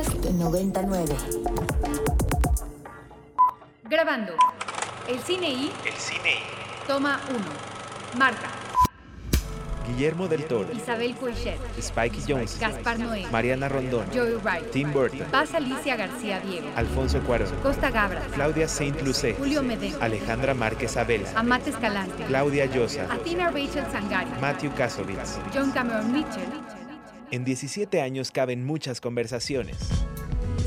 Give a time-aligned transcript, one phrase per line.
[0.00, 1.14] Podcast 99.
[3.84, 4.32] Grabando.
[5.06, 5.72] El cine y.
[5.84, 6.86] El cine y.
[6.86, 7.38] Toma 1.
[8.18, 8.48] Marta.
[9.86, 10.72] Guillermo del Toro.
[10.72, 11.58] Isabel Coixet.
[11.78, 12.58] Spike Jones.
[12.58, 13.26] Gaspar Noé.
[13.30, 14.06] Mariana Rondón.
[14.14, 14.70] Joey Wright.
[14.70, 15.26] Tim Burton.
[15.30, 16.68] Paz Alicia García Diego.
[16.76, 17.54] Alfonso Cuarón.
[17.62, 18.22] Costa Gabra.
[18.32, 19.34] Claudia Saint Lucé.
[19.34, 19.92] Julio Medem.
[20.00, 21.28] Alejandra Márquez Abela.
[21.34, 22.24] Amate Escalante.
[22.24, 23.06] Claudia Llosa.
[23.12, 24.30] Athena Rachel Sangari.
[24.40, 25.38] Matthew Kasovitz.
[25.52, 26.79] John Cameron Mitchell.
[27.32, 29.76] En 17 años caben muchas conversaciones.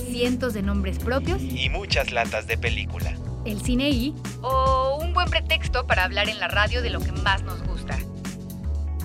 [0.10, 1.42] Cientos de nombres propios.
[1.42, 3.18] Y muchas latas de película.
[3.44, 4.16] El cine y.
[4.42, 7.98] O un buen pretexto para hablar en la radio de lo que más nos gusta.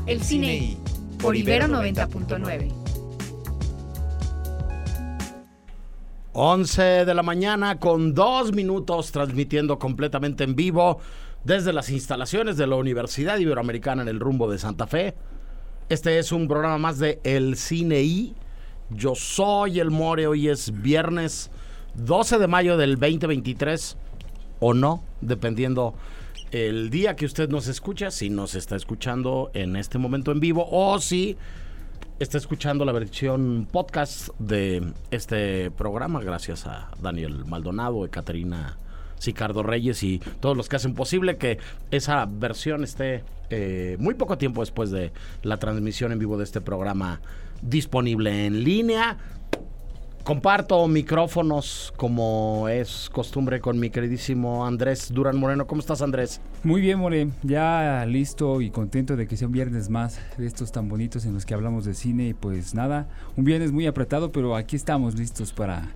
[0.06, 0.79] El cine y.
[1.20, 2.73] Por Ibero 90.9.
[6.32, 11.01] 11 de la mañana con dos minutos transmitiendo completamente en vivo
[11.43, 15.16] desde las instalaciones de la Universidad Iberoamericana en el rumbo de Santa Fe.
[15.88, 18.34] Este es un programa más de El Cine I.
[18.91, 21.51] Yo soy el More, hoy es viernes
[21.95, 23.96] 12 de mayo del 2023
[24.60, 25.95] o no, dependiendo
[26.51, 30.68] el día que usted nos escucha, si nos está escuchando en este momento en vivo
[30.71, 31.38] o si
[32.18, 38.77] está escuchando la versión podcast de este programa, gracias a Daniel Maldonado, y Caterina
[39.19, 41.59] Sicardo Reyes y todos los que hacen posible que
[41.91, 46.61] esa versión esté eh, muy poco tiempo después de la transmisión en vivo de este
[46.61, 47.21] programa
[47.63, 49.19] disponible en línea.
[50.29, 55.66] Comparto micrófonos como es costumbre con mi queridísimo Andrés Durán Moreno.
[55.66, 56.43] ¿Cómo estás Andrés?
[56.65, 57.30] Muy bien, More.
[57.43, 61.33] Ya listo y contento de que sea un viernes más de estos tan bonitos en
[61.33, 62.29] los que hablamos de cine.
[62.29, 65.94] Y pues nada, un viernes muy apretado, pero aquí estamos listos para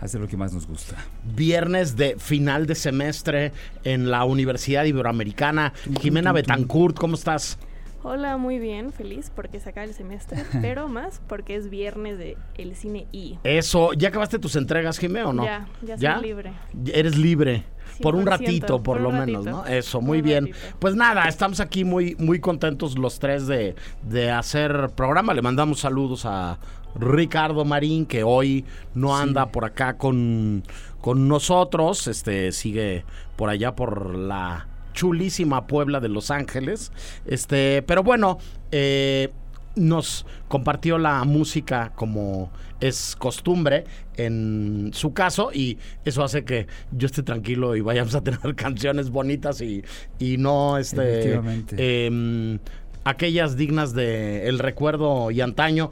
[0.00, 0.96] hacer lo que más nos gusta.
[1.24, 3.52] Viernes de final de semestre
[3.84, 5.72] en la Universidad Iberoamericana.
[6.00, 7.58] Jimena Betancourt, ¿cómo estás?
[8.02, 12.38] Hola, muy bien, feliz porque se acaba el semestre, pero más porque es viernes de
[12.56, 13.38] el cine I.
[13.44, 15.44] Eso, ¿ya acabaste tus entregas, Jimé, o no?
[15.44, 16.52] Ya, ya soy libre.
[16.92, 17.64] Eres libre.
[18.00, 19.44] Por un 100%, ratito, por, por lo menos.
[19.44, 19.66] ¿no?
[19.66, 20.46] Eso, muy bien.
[20.46, 20.76] ratito.
[20.78, 25.34] Pues nada, estamos aquí muy, muy contentos los tres de, de hacer programa.
[25.34, 26.58] Le mandamos saludos a
[26.94, 28.64] Ricardo Marín, que hoy
[28.94, 30.62] no anda por acá con,
[31.00, 32.06] con nosotros.
[32.06, 33.04] Este sigue
[33.36, 36.92] por allá por la chulísima Puebla de Los Ángeles.
[37.26, 38.38] Este, pero bueno,
[38.70, 39.30] eh,
[39.76, 43.84] nos compartió la música como es costumbre
[44.16, 49.10] en su caso y eso hace que yo esté tranquilo y vayamos a tener canciones
[49.10, 49.84] bonitas y,
[50.18, 51.40] y no este
[51.76, 52.58] em,
[53.04, 55.90] aquellas dignas de el recuerdo y antaño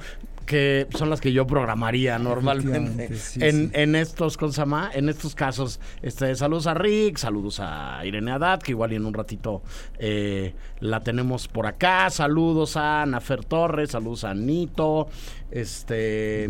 [0.49, 3.71] que son las que yo programaría normalmente sí, en, sí.
[3.75, 4.91] en estos ¿cómo se llama?
[4.95, 9.05] en estos casos este saludos a Rick saludos a Irene Haddad que igual y en
[9.05, 9.63] un ratito
[9.99, 15.09] eh, la tenemos por acá saludos a Nafer Torres saludos a Nito
[15.51, 16.49] este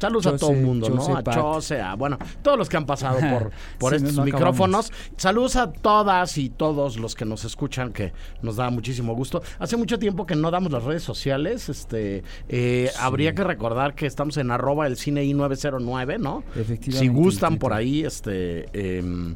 [0.00, 1.16] Saludos a todo el mundo, Chose, ¿no?
[1.18, 1.22] A.
[1.22, 4.92] Chose, a, bueno, todos los que han pasado por, por Sí, estos no- no micrófonos.
[5.16, 9.42] Saludos a todas y todos los que nos escuchan, que nos da muchísimo gusto.
[9.58, 11.68] Hace mucho tiempo que no damos las redes sociales.
[11.68, 16.44] Este, eh, Habría que recordar que estamos en arroba el cine I909, ¿no?
[16.54, 18.66] Efectivamente, Si gustan por ahí, este...
[18.98, 19.34] em,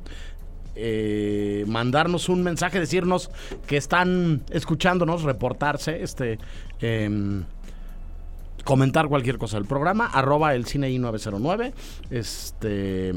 [0.74, 3.30] eh, mandarnos un mensaje, decirnos
[3.66, 6.38] que están escuchándonos, reportarse, este,
[6.80, 7.44] em,
[8.64, 11.72] comentar cualquier cosa del programa, arroba el cine I909.
[12.10, 13.12] Este.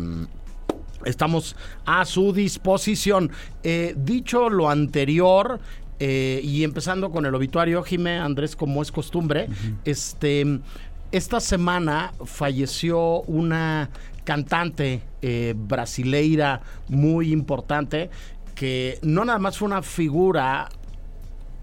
[1.06, 3.32] Estamos a su disposición.
[3.64, 5.60] Eh, dicho lo anterior,
[6.00, 9.48] eh, y empezando con el obituario, Jimé Andrés, como es costumbre,
[9.84, 10.60] este.
[11.12, 13.90] Esta semana falleció una
[14.26, 18.10] cantante eh, brasileira muy importante
[18.56, 20.68] que no nada más fue una figura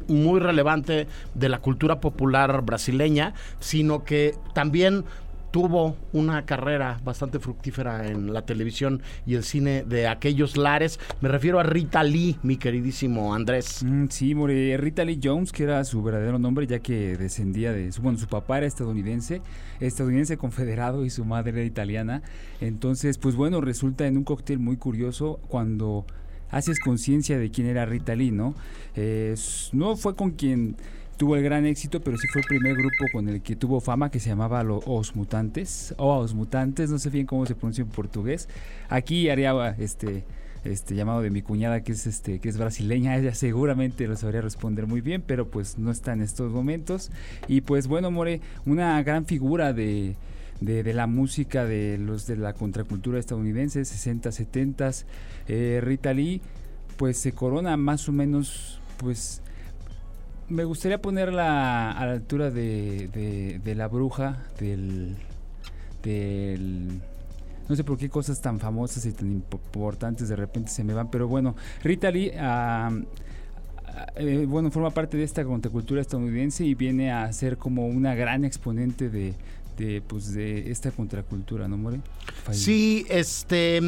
[0.09, 5.05] muy relevante de la cultura popular brasileña, sino que también
[5.53, 10.99] tuvo una carrera bastante fructífera en la televisión y el cine de aquellos lares.
[11.21, 13.85] Me refiero a Rita Lee, mi queridísimo Andrés.
[13.85, 14.35] Mm, sí.
[14.35, 18.59] Rita Lee Jones, que era su verdadero nombre, ya que descendía de bueno, su papá
[18.59, 19.43] era estadounidense,
[19.79, 22.23] estadounidense confederado y su madre era italiana.
[22.61, 26.07] Entonces, pues bueno, resulta en un cóctel muy curioso cuando
[26.53, 28.55] haces conciencia de quién era Rita Lee, ¿no?
[28.95, 29.35] Eh,
[29.73, 30.77] no fue con quien
[31.17, 34.11] tuvo el gran éxito, pero sí fue el primer grupo con el que tuvo fama
[34.11, 37.83] que se llamaba Los Os Mutantes, o Os Mutantes, no sé bien cómo se pronuncia
[37.83, 38.49] en portugués.
[38.89, 40.25] Aquí haría este
[40.65, 44.43] este llamado de mi cuñada que es este que es brasileña, ella seguramente lo sabría
[44.43, 47.11] responder muy bien, pero pues no está en estos momentos.
[47.49, 50.17] Y pues bueno, More, una gran figura de
[50.65, 54.91] de, de la música de los de la contracultura estadounidense, 60, 70,
[55.49, 56.41] eh, Rita Lee,
[56.97, 59.43] pues se corona más o menos, pues
[60.49, 65.17] me gustaría ponerla a la altura de, de, la bruja del,
[66.03, 67.01] del
[67.69, 71.11] no sé por qué cosas tan famosas y tan importantes de repente se me van,
[71.11, 72.33] pero bueno, Rita Lee,
[74.17, 78.45] eh, bueno, forma parte de esta contracultura estadounidense y viene a ser como una gran
[78.45, 79.35] exponente de,
[79.77, 82.01] de, pues, de esta contracultura, ¿no, More?
[82.51, 83.81] Sí, este...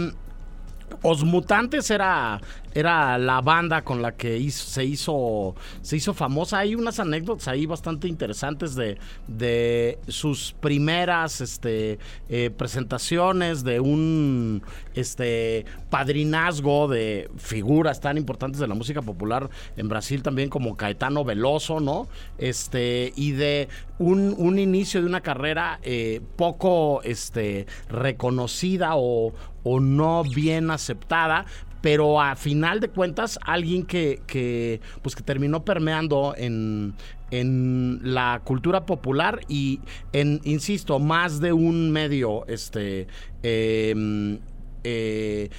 [1.02, 2.40] Os Mutantes era
[2.74, 6.58] era la banda con la que se hizo se hizo famosa.
[6.58, 8.98] Hay unas anécdotas ahí bastante interesantes de,
[9.28, 11.98] de sus primeras este,
[12.28, 14.62] eh, presentaciones, de un
[14.94, 21.24] este, padrinazgo de figuras tan importantes de la música popular en Brasil también como Caetano
[21.24, 22.08] Veloso, ¿no?
[22.38, 29.32] Este, y de un, un inicio de una carrera eh, poco este, reconocida o,
[29.64, 31.46] o no bien aceptada,
[31.80, 36.94] pero a final de cuentas alguien que, pues que terminó permeando en,
[37.30, 39.80] la cultura popular y
[40.12, 43.08] en, insisto, más de un medio este
[43.42, 44.38] em,
[44.84, 45.50] eh,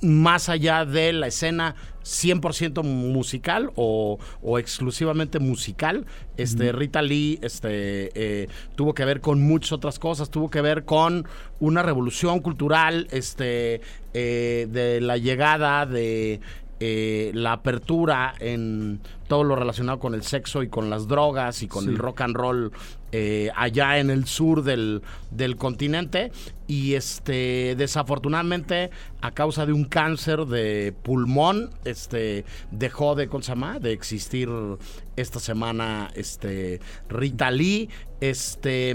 [0.00, 1.74] más allá de la escena
[2.04, 4.18] 100% musical o,
[4.58, 6.06] exclusivamente musical.
[6.36, 10.84] Este, Rita Lee este, eh, tuvo que ver con muchas otras cosas, tuvo que ver
[10.84, 11.26] con
[11.60, 13.80] una revolución cultural este,
[14.14, 16.40] eh, de la llegada de
[16.80, 21.68] eh, la apertura en todo lo relacionado con el sexo y con las drogas y
[21.68, 22.72] con el rock and roll
[23.12, 25.02] eh, allá en el sur del,
[25.56, 26.32] continente.
[26.66, 28.90] Y este desafortunadamente
[29.20, 33.28] a causa de un cáncer de pulmón este dejó de
[33.80, 34.48] de existir
[35.16, 37.88] esta semana este Rita Lee.
[38.20, 38.94] Este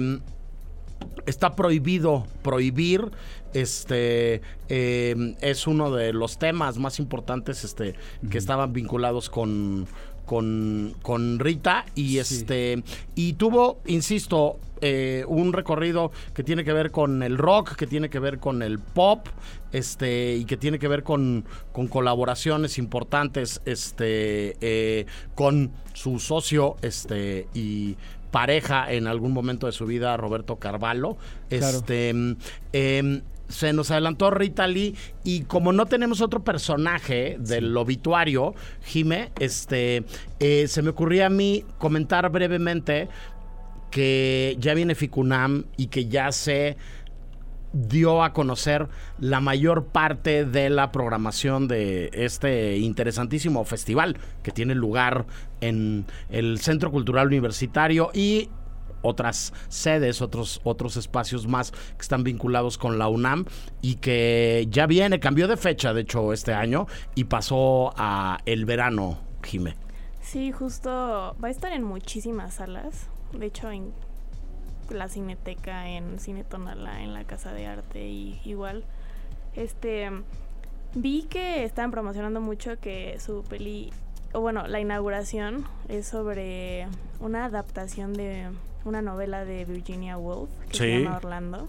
[1.26, 3.12] está prohibido prohibir
[3.54, 7.96] este em, es uno de los temas más importantes este
[8.30, 9.88] que estaban vinculados con
[10.26, 12.84] con, con Rita y este
[13.16, 18.10] y tuvo insisto eh, un recorrido que tiene que ver con el rock que tiene
[18.10, 19.28] que ver con el pop
[19.72, 25.06] este y que tiene que ver con, con colaboraciones importantes este eh,
[25.36, 27.96] con su socio este y
[28.34, 31.18] pareja en algún momento de su vida, Roberto Carvalho.
[31.52, 33.22] Este, em,
[33.54, 40.04] se nos adelantó Rita Lee y como no tenemos otro personaje del obituario, Jime, este,
[40.40, 43.10] eh, se me ocurría a mí comentar brevemente
[43.92, 46.78] que ya viene Ficunam y que ya se
[47.74, 48.88] dio a conocer
[49.20, 55.26] la mayor parte de la programación de este interesantísimo festival que tiene lugar
[55.62, 58.50] en el Centro Cultural Universitario y
[59.04, 63.46] otras sedes, otros, otros espacios más que están vinculados con la UNAM
[63.82, 68.66] y que ya viene, cambió de fecha, de hecho, este año y pasó a el
[68.66, 69.76] verano, Jime.
[70.22, 73.10] Sí, justo va a estar en muchísimas salas.
[73.34, 73.94] De hecho, en
[74.90, 78.84] la Cineteca, en Cine Tonala, en la Casa de Arte y igual.
[79.54, 80.10] Este
[80.96, 83.92] vi que estaban promocionando mucho que su peli
[84.34, 86.88] o bueno, la inauguración es sobre
[87.20, 88.50] una adaptación de
[88.84, 91.68] una novela de Virginia Woolf que se llama Orlando.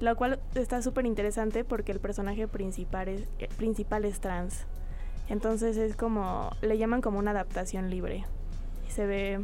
[0.00, 4.64] Lo cual está súper interesante porque el personaje principal es, eh, principal es trans.
[5.28, 8.24] Entonces es como, le llaman como una adaptación libre.
[8.88, 9.40] Y se ve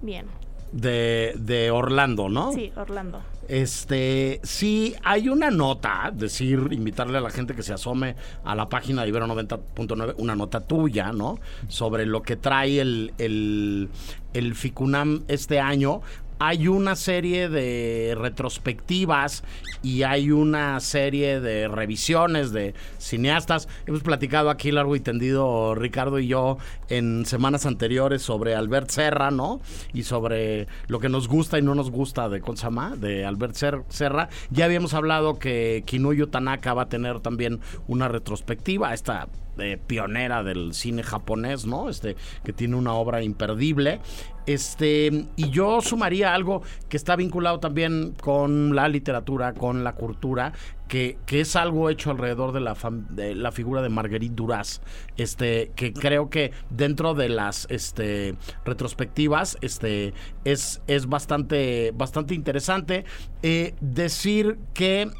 [0.00, 0.26] bien
[0.74, 2.52] de, de Orlando, ¿no?
[2.52, 3.22] Sí, Orlando.
[3.46, 8.68] Este, sí, hay una nota, decir, invitarle a la gente que se asome a la
[8.68, 11.38] página de Ibero 90.9, una nota tuya, ¿no?
[11.68, 13.90] Sobre lo que trae el, el,
[14.32, 16.00] el FICUNAM este año
[16.46, 19.44] hay una serie de retrospectivas
[19.82, 23.66] y hay una serie de revisiones de cineastas.
[23.86, 26.58] Hemos platicado aquí largo y tendido Ricardo y yo
[26.90, 29.62] en semanas anteriores sobre Albert Serra, ¿no?
[29.94, 33.54] Y sobre lo que nos gusta y no nos gusta de Consama, de Albert
[33.88, 34.28] Serra.
[34.50, 40.42] Ya habíamos hablado que Kinuyo Tanaka va a tener también una retrospectiva, esta eh, pionera
[40.42, 41.88] del cine japonés, ¿no?
[41.88, 44.00] Este, que tiene una obra imperdible.
[44.46, 50.52] Este, y yo sumaría algo que está vinculado también con la literatura, con la cultura,
[50.88, 52.76] que, que es algo hecho alrededor de la,
[53.10, 54.82] de la figura de Marguerite Duras,
[55.16, 58.34] este, que creo que dentro de las este,
[58.66, 60.12] retrospectivas este,
[60.44, 63.04] es, es bastante, bastante interesante.
[63.42, 65.10] Eh, decir que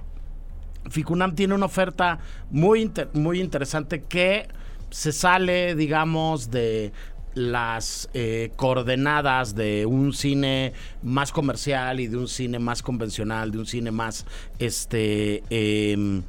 [0.91, 2.19] Ficunam tiene una oferta
[2.51, 4.49] muy, muy interesante que
[4.91, 6.93] se sale, digamos, de
[7.35, 10.73] las eh, coordenadas de un cine
[11.03, 14.25] más comercial y de un cine más convencional, de un cine más
[14.59, 16.23] este em,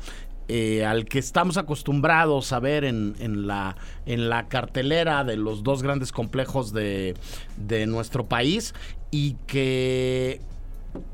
[0.47, 5.63] eh, al que estamos acostumbrados a ver en, en, la, en la cartelera de los
[5.63, 7.15] dos grandes complejos de,
[7.57, 8.73] de nuestro país
[9.11, 10.41] y que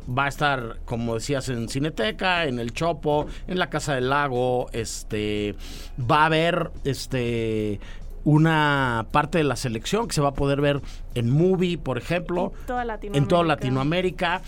[0.09, 4.69] va a estar, como decías, en Cineteca, en el Chopo, en la Casa del Lago,
[4.71, 5.55] este,
[5.99, 7.79] va a haber, este,
[8.23, 10.81] una parte de la selección que se va a poder ver
[11.15, 13.17] en Movie, por ejemplo, En toda Latinoamérica.
[13.17, 14.41] en toda Latinoamérica.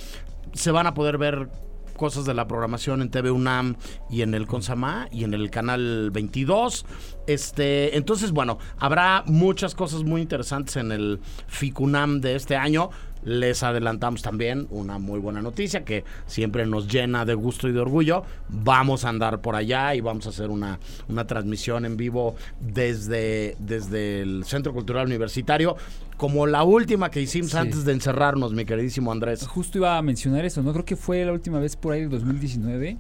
[0.54, 1.50] Se van a poder ver
[1.96, 3.76] cosas de la programación en TV UNAM
[4.10, 6.86] y en el Consama y en el canal 22.
[7.28, 12.90] Este, entonces, bueno, habrá muchas cosas muy interesantes en el FICUNAM de este año.
[13.26, 17.80] Les adelantamos también una muy buena noticia que siempre nos llena de gusto y de
[17.80, 18.24] orgullo.
[18.50, 23.56] Vamos a andar por allá y vamos a hacer una, una transmisión en vivo desde,
[23.60, 25.76] desde el Centro Cultural Universitario,
[26.18, 27.58] como la última que hicimos Sí.
[27.58, 29.46] antes de encerrarnos, mi queridísimo Andrés.
[29.48, 30.72] Justo iba a mencionar eso, ¿no?
[30.74, 32.98] Creo que fue la última vez por ahí del 2019.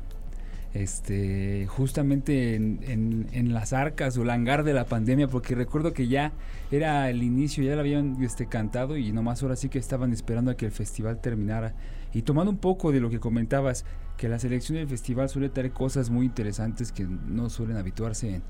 [0.74, 6.32] Este, justamente en, las arcas o hangar de la pandemia, porque recuerdo que ya
[6.72, 10.50] era el inicio, ya lo habían este, cantado y nomás ahora sí que estaban esperando
[10.50, 11.76] a que el festival terminara.
[12.12, 13.86] Y tomando un poco de lo que comentabas,
[14.18, 18.44] que la selección del festival suele traer cosas muy interesantes que no suelen habituarse en,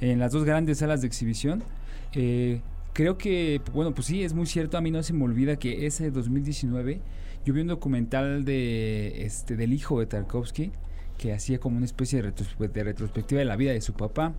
[0.00, 1.62] en las dos grandes salas de exhibición.
[2.12, 2.60] eh,
[2.94, 4.78] creo que, bueno, pues sí, es muy cierto.
[4.78, 7.02] A mí no se me olvida que ese 2019
[7.44, 10.72] yo vi un documental de este del hijo de Tarkovsky
[11.16, 14.32] que hacía como una especie de, retros- de retrospectiva de la vida de su papá,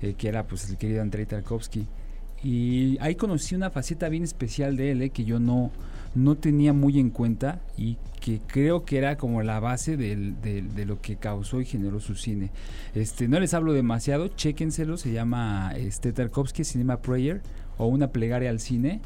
[0.00, 1.86] eh, que era pues el querido Andrei Tarkovsky.
[2.42, 5.70] Y ahí conocí una faceta bien especial de él, eh, que yo no,
[6.14, 10.84] no tenía muy en cuenta y que creo que era como la base del- de
[10.86, 12.50] lo que causó y generó su cine.
[12.94, 17.40] Este, no les hablo demasiado, chéquenselo, se llama este, Tarkovsky Cinema Prayer
[17.78, 19.00] o una plegaria al cine.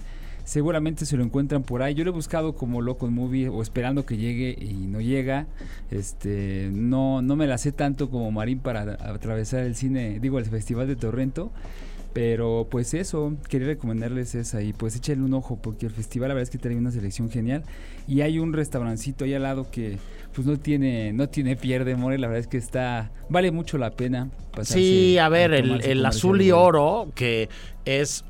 [0.48, 1.92] Seguramente se lo encuentran por ahí.
[1.92, 5.46] Yo lo he buscado como loco en movie o esperando que llegue y no llega.
[5.90, 10.46] Este, no, no me la sé tanto como Marín para atravesar el cine, digo el
[10.46, 11.52] Festival de Torrento.
[12.14, 16.34] Pero pues eso, quería recomendarles esa y pues échenle un ojo porque el festival la
[16.34, 17.62] verdad es que trae una selección genial
[18.08, 19.98] y hay un restaurancito ahí al lado que
[20.34, 23.90] pues no tiene no tiene pierde, more, la verdad es que está vale mucho la
[23.90, 27.50] pena pasarse Sí, a ver, el, el azul y oro, que
[27.84, 28.24] es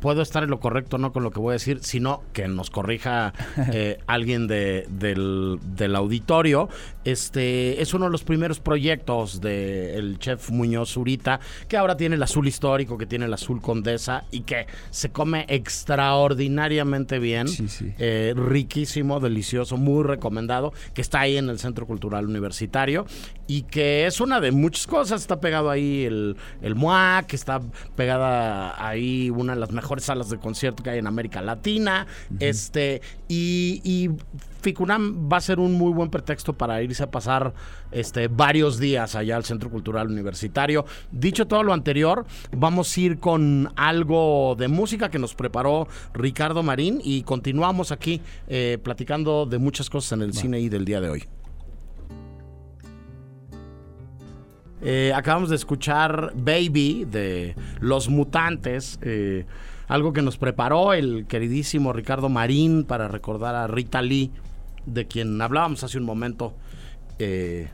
[0.00, 2.70] puedo estar en lo correcto no con lo que voy a decir, sino que nos
[2.70, 3.32] corrija
[3.72, 6.68] eh, alguien de- del, del auditorio.
[7.04, 12.22] Este es uno de los primeros proyectos del chef Muñoz Zurita, que ahora tiene el
[12.22, 17.48] azul histórico, que tiene el azul condesa y que se come extraordinariamente bien.
[17.48, 17.92] Sí, sí.
[17.98, 23.06] Eh, riquísimo, delicioso, muy recomendado, que está ahí en el Centro Cultural Universitario
[23.50, 25.22] y que es una de muchas cosas.
[25.22, 27.60] Está pegado ahí el, el MUAC, está
[27.96, 32.06] pegada ahí una de las mejores salas de concierto que hay en América Latina.
[32.38, 34.10] Este, y, y
[34.62, 37.52] Ficunam va a ser un muy buen pretexto para irse a pasar
[37.90, 40.84] este, varios días allá al Centro Cultural Universitario.
[41.10, 46.62] Dicho todo lo anterior, vamos a ir con algo de música que nos preparó Ricardo
[46.62, 51.00] Marín y continuamos aquí eh, platicando de muchas cosas en el cine y del día
[51.00, 51.39] de hoy.
[54.82, 59.44] Eh, acabamos de escuchar Baby de Los Mutantes, eh,
[59.88, 64.30] algo que nos preparó el queridísimo Ricardo Marín para recordar a Rita Lee,
[64.86, 66.54] de quien hablábamos hace un momento,
[67.18, 67.68] eh,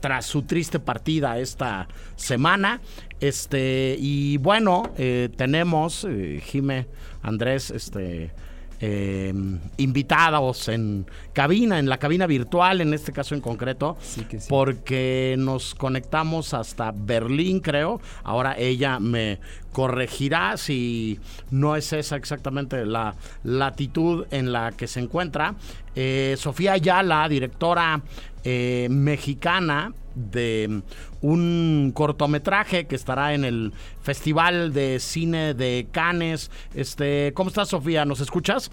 [0.00, 2.80] tras su triste partida esta semana.
[3.20, 4.92] Este, y bueno,
[5.36, 6.06] tenemos,
[6.44, 6.86] Jime,
[7.20, 8.30] Andrés, este,
[8.80, 9.32] eh,
[9.76, 14.46] invitados en cabina, en la cabina virtual, en este caso en concreto, Sí que sí.
[14.48, 18.00] porque nos conectamos hasta Berlín, creo.
[18.22, 19.38] Ahora ella me
[19.72, 21.18] corregirá si
[21.50, 25.54] no es esa exactamente la latitud en la que se encuentra.
[25.94, 28.00] Eh, Sofía Ayala, directora
[28.44, 30.82] eh, mexicana de
[31.22, 33.72] un cortometraje que estará en el
[34.02, 36.50] Festival de Cine de Cannes.
[36.74, 38.04] Este, ¿cómo estás, Sofía?
[38.04, 38.70] ¿Nos escuchas?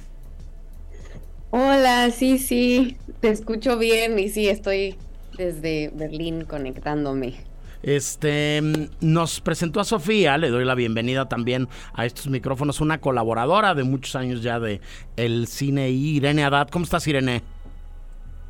[1.52, 4.96] Hola, sí, sí, te escucho bien y sí, estoy
[5.38, 7.36] desde Berlín conectándome.
[7.84, 13.00] Este mm, nos presentó a Sofía, le doy la bienvenida también a estos micrófonos, una
[13.00, 14.82] colaboradora de muchos años ya de
[15.18, 16.70] el cine y Irene Haddad.
[16.70, 17.44] ¿Cómo estás, Irene?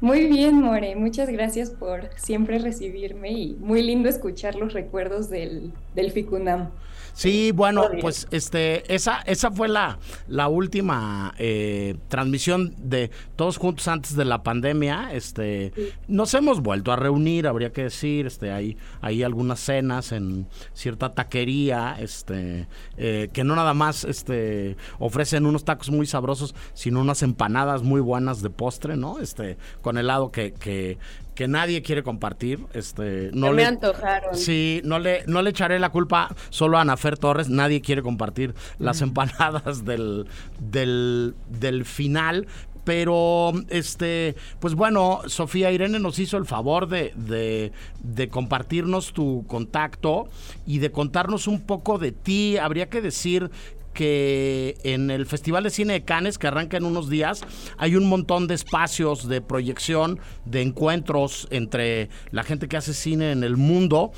[0.01, 5.73] Muy bien, More, muchas gracias por siempre recibirme y muy lindo escuchar los recuerdos del,
[5.95, 6.71] del FICUNAM.
[7.15, 13.88] Sí, bueno, pues este, esa, esa fue la, la última eh, transmisión de todos juntos
[13.88, 15.13] antes de la pandemia.
[15.13, 15.72] Este,
[16.10, 21.13] nos hemos vuelto a reunir, habría que decir, este, hay, hay algunas cenas en cierta
[21.13, 22.67] taquería, este,
[22.98, 28.01] eh, que no nada más, este, ofrecen unos tacos muy sabrosos, sino unas empanadas muy
[28.01, 29.19] buenas de postre, ¿no?
[29.19, 30.98] Este, con helado que, que,
[31.36, 34.36] que nadie quiere compartir, este, no me le- antojaron.
[34.36, 37.50] Sí, no le, no le echaré la culpa solo a Anafer Torres.
[37.50, 40.25] Nadie quiere compartir las empanadas del,
[40.60, 42.48] del, del final.
[42.86, 47.72] Pero, este, pues bueno, Sofía Irene nos hizo el favor de, de,
[48.04, 50.27] de, compartirnos tu contacto
[50.68, 52.58] y de contarnos un poco de ti.
[52.58, 53.50] Habría que decir
[53.95, 57.41] que en el Festival de Cine de Cannes, que arranca en unos días,
[57.77, 63.31] hay un montón de espacios de proyección, de encuentros entre la gente que hace cine
[63.31, 64.11] en el mundo.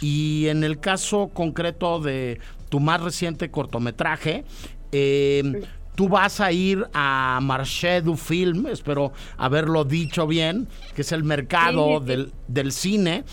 [0.00, 2.38] Y en el caso concreto de
[2.70, 4.44] tu más reciente cortometraje,
[4.92, 5.62] eh,
[5.94, 11.24] tú vas a ir a Marché du Film, espero haberlo dicho bien, que es el
[11.24, 13.24] mercado Del, del, cine.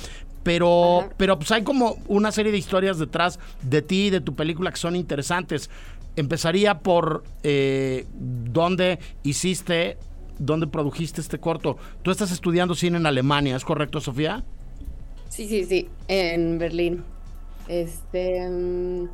[0.43, 4.35] Pero, pero pues hay como una serie de historias detrás de ti y de tu
[4.35, 5.69] película que son interesantes.
[6.15, 9.97] Empezaría por eh, dónde hiciste,
[10.39, 11.77] dónde produjiste este corto.
[12.01, 14.43] Tú estás estudiando cine en Alemania, ¿es correcto, Sofía?
[15.29, 17.03] Sí, sí, sí, en Berlín.
[17.67, 19.07] Este, mm,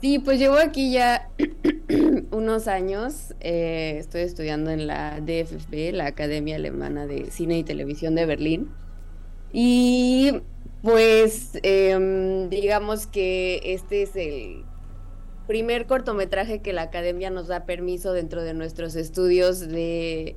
[0.00, 1.28] Sí, pues llevo aquí ya
[2.30, 3.34] unos años.
[3.40, 8.70] Eh, estoy estudiando en la DFB, la Academia Alemana de Cine y Televisión de Berlín.
[9.52, 10.40] Y
[10.82, 14.64] pues em, digamos que este es el
[15.50, 20.36] primer cortometraje que la Academia nos da permiso dentro de nuestros estudios de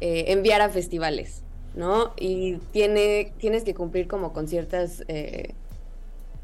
[0.00, 1.44] eh, enviar a festivales,
[1.76, 2.14] ¿no?
[2.18, 5.54] Y tiene, tienes que cumplir como con ciertas eh,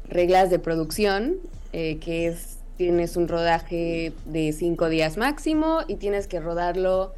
[0.07, 1.35] reglas de producción
[1.73, 7.13] eh, que es, tienes un rodaje de cinco días máximo y tienes que rodarlo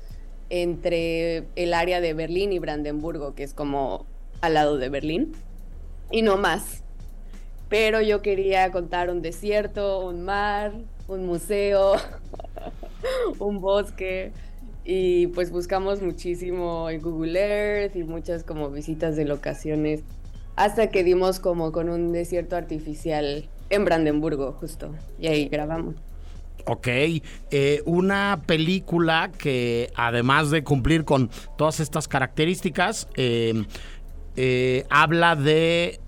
[0.50, 4.08] entre el área de Berlín y Brandenburgo, que es como
[4.42, 5.34] al lado de Berlín,
[6.10, 6.82] y no más.
[7.70, 10.74] Pero yo quería contar un desierto, un mar,
[11.08, 11.94] un museo,
[13.40, 14.32] un bosque,
[14.84, 20.02] y pues buscamos muchísimo en Google Earth y muchas como visitas de locaciones,
[20.56, 24.96] hasta que dimos como con un desierto artificial en Brandenburgo, justo.
[25.20, 25.96] Y ahí grabamos.
[26.66, 33.64] Ok, eh, una película que además de cumplir con todas estas características, eh,
[34.36, 36.00] eh, habla de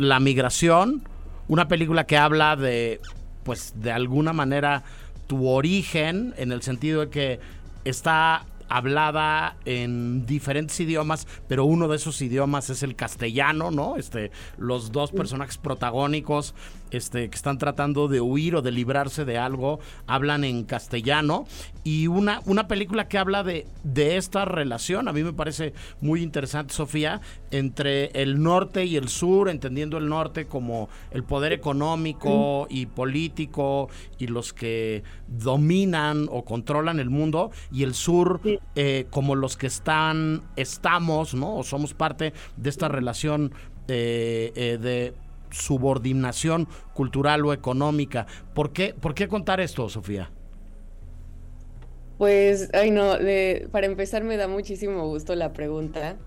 [0.00, 1.02] la migración,
[1.48, 3.00] una película que habla de,
[3.42, 4.82] pues de alguna manera,
[5.26, 7.40] tu origen, en el sentido de que
[7.84, 13.96] está hablada en diferentes idiomas, pero uno de esos idiomas es el castellano, ¿no?
[13.96, 16.54] Este, los dos personajes protagónicos
[16.90, 21.46] este, que están tratando de huir o de librarse de algo, hablan en castellano.
[21.82, 26.22] Y una, una película que habla de, de esta relación, a mí me parece muy
[26.22, 32.66] interesante, Sofía, entre el norte y el sur, entendiendo el norte como el poder económico
[32.68, 38.40] y político y los que dominan o controlan el mundo, y el sur
[38.74, 41.56] eh, como los que están, estamos, ¿no?
[41.56, 43.52] O somos parte de esta relación
[43.88, 45.14] eh, eh, de
[45.50, 48.26] subordinación cultural o económica.
[48.54, 50.30] ¿Por qué, ¿Por qué contar esto, Sofía?
[52.18, 53.14] Pues, ay no,
[53.72, 56.18] para empezar me da muchísimo gusto la pregunta,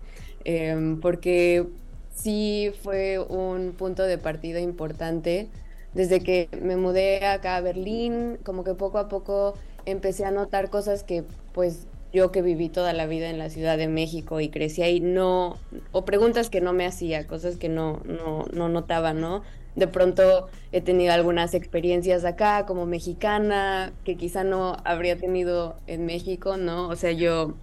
[0.43, 1.67] em, porque
[2.15, 5.49] sí fue un punto de partida importante.
[5.93, 9.53] Desde que me mudé acá a Berlín, como que poco a poco
[9.85, 13.75] empecé a notar cosas que pues yo que viví toda la vida en la Ciudad
[13.75, 15.57] de México y crecí ahí, no,
[15.91, 19.41] o preguntas que no me hacía, cosas que no, no, no notaba, ¿no?
[19.75, 26.05] De pronto he tenido algunas experiencias acá como mexicana que quizá no habría tenido en
[26.05, 26.87] México, ¿no?
[26.87, 27.55] O sea, yo,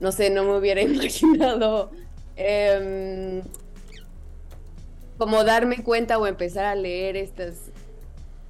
[0.00, 1.90] no sé, no me hubiera imaginado
[2.36, 3.42] eh,
[5.18, 7.70] como darme cuenta o empezar a leer estas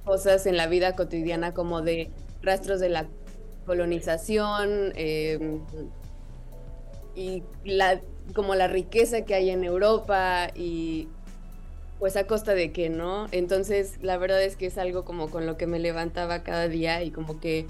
[0.05, 2.09] cosas en la vida cotidiana como de
[2.41, 3.07] rastros de la
[3.67, 5.59] colonización em,
[7.15, 8.01] y la,
[8.33, 11.07] como la riqueza que hay en Europa y
[11.99, 13.27] pues a costa de qué, ¿no?
[13.31, 17.03] Entonces la verdad es que es algo como con lo que me levantaba cada día
[17.03, 17.67] y como que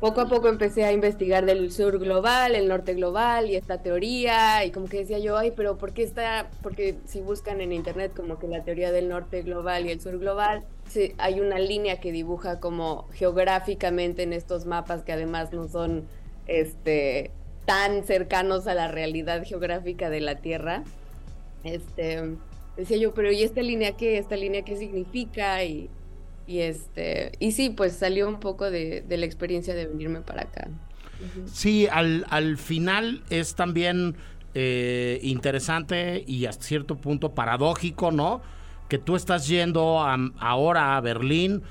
[0.00, 4.64] poco a poco empecé a investigar del sur global, el norte global y esta teoría
[4.64, 6.50] y como que decía yo, ay, pero ¿por qué está?
[6.62, 10.18] Porque si buscan en internet como que la teoría del norte global y el sur
[10.18, 10.64] global,
[11.18, 16.06] hay una línea que dibuja como geográficamente en estos mapas que además no son
[16.46, 17.30] este
[17.64, 20.84] tan cercanos a la realidad geográfica de la Tierra.
[21.64, 22.36] Este,
[22.76, 24.18] decía yo, pero ¿y esta línea qué?
[24.18, 25.64] ¿Esta línea qué significa?
[25.64, 25.90] Y
[26.46, 30.68] y este, y sí, pues salió un poco de, la experiencia de venirme para acá.
[31.46, 34.16] Sí, al, al final es también
[34.54, 38.42] eh, interesante y hasta cierto punto paradójico, ¿no?
[38.88, 40.00] Que tú estás yendo
[40.38, 41.62] ahora a Berlín,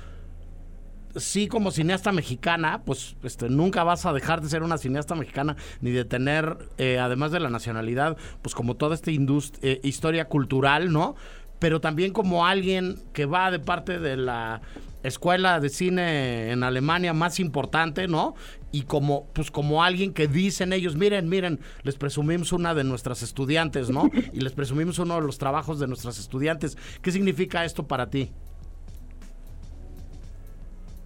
[1.16, 5.56] sí como cineasta mexicana, pues este, nunca vas a dejar de ser una cineasta mexicana
[5.80, 10.92] ni de tener, eh, además de la nacionalidad, pues como toda esta eh, historia cultural,
[10.92, 11.16] ¿no?
[11.58, 14.60] pero también como alguien que va de parte de la
[15.02, 18.34] escuela de cine en Alemania más importante, ¿no?
[18.76, 23.22] Y como, pues como alguien que dicen ellos, miren, miren, les presumimos una de nuestras
[23.22, 24.10] estudiantes, ¿no?
[24.34, 26.76] Y les presumimos uno de los trabajos de nuestras estudiantes.
[27.00, 28.30] ¿Qué significa esto para ti?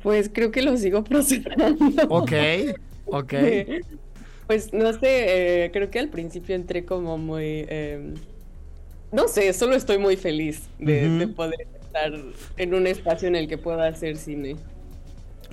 [0.02, 2.02] Pues creo que lo sigo procesando.
[2.08, 2.32] Ok,
[3.06, 3.34] ok.
[4.48, 7.66] Pues no sé, eh, creo que al principio entré como muy...
[7.68, 8.14] Em,
[9.12, 12.12] no sé, solo estoy muy feliz de, poder estar
[12.56, 14.56] en un espacio en el que pueda hacer cine.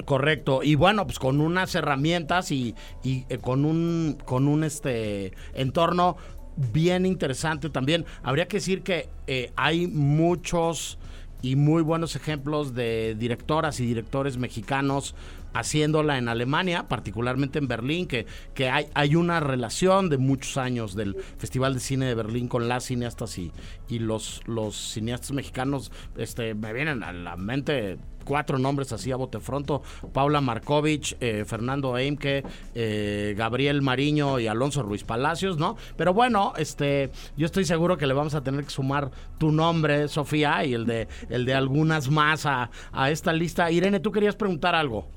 [0.05, 0.61] Correcto.
[0.63, 6.17] Y bueno, pues con unas herramientas y, y eh, con un con un este entorno
[6.55, 8.05] bien interesante también.
[8.23, 10.97] Habría que decir que eh, hay muchos
[11.41, 15.15] y muy buenos ejemplos de directoras y directores mexicanos
[15.53, 20.95] haciéndola en Alemania, particularmente en Berlín, que, que hay, hay una relación de muchos años
[20.95, 23.51] del Festival de Cine de Berlín con las cineastas y,
[23.87, 25.91] y los, los cineastas mexicanos.
[26.17, 31.45] Este, me vienen a la mente cuatro nombres así a bote pronto, Paula Markovich, eh,
[31.45, 32.43] Fernando Eimke,
[32.75, 35.77] eh, Gabriel Mariño y Alonso Ruiz Palacios, ¿no?
[35.95, 40.07] Pero bueno, este, yo estoy seguro que le vamos a tener que sumar tu nombre,
[40.09, 43.71] Sofía, y el de, el de algunas más a, a esta lista.
[43.71, 45.07] Irene, tú querías preguntar algo.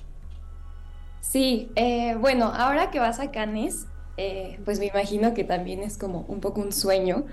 [1.20, 5.96] Sí, eh, bueno, ahora que vas a Cannes, eh, pues me imagino que también es
[5.96, 7.26] como un poco un sueño,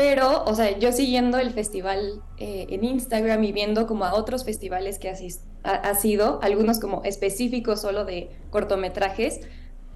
[0.00, 4.46] pero, o sea, yo siguiendo el festival eh, en Instagram y viendo como a otros
[4.46, 9.40] festivales que ha, sido, algunos como específicos solo de cortometrajes,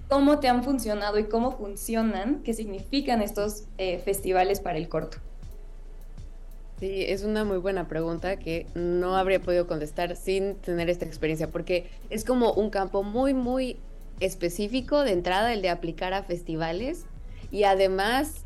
[0.07, 2.43] ¿cómo te han funcionado y cómo funcionan?
[2.43, 3.63] ¿Qué significan estos
[4.03, 5.17] festivales para el corto?
[6.79, 11.49] Sí, es una muy buena pregunta que no habría podido contestar sin tener esta experiencia,
[11.49, 13.77] porque es como un campo muy, muy
[14.19, 17.05] específico de entrada, el de aplicar a festivales,
[17.49, 18.44] y además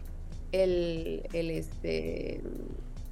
[0.51, 2.41] el, el este,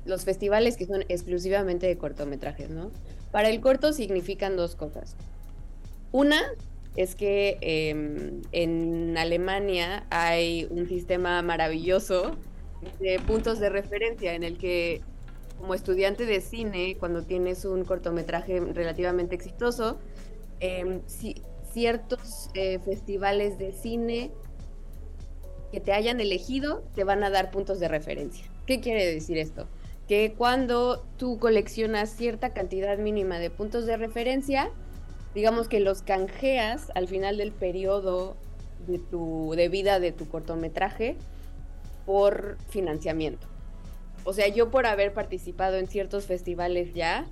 [0.06, 2.92] los festivales que son exclusivamente de cortometrajes, ¿no?
[3.32, 5.16] Para el corto significan dos cosas.
[6.12, 6.42] Una
[6.96, 12.36] es que em, en Alemania hay un sistema maravilloso
[13.00, 15.02] de puntos de referencia en el que
[15.60, 19.98] como estudiante de cine, cuando tienes un cortometraje relativamente exitoso,
[20.60, 21.02] em,
[21.74, 24.32] ciertos eh, festivales de cine
[25.72, 28.46] que te hayan elegido te van a dar puntos de referencia.
[28.66, 29.68] ¿Qué quiere decir esto?
[30.08, 34.72] Que cuando tú coleccionas cierta cantidad mínima de puntos de referencia,
[35.36, 38.38] digamos que los canjeas al final del periodo
[38.88, 41.18] de, tu, de vida de tu cortometraje
[42.06, 43.48] por financiamiento.
[44.24, 47.26] O sea, yo por haber participado en ciertos festivales ya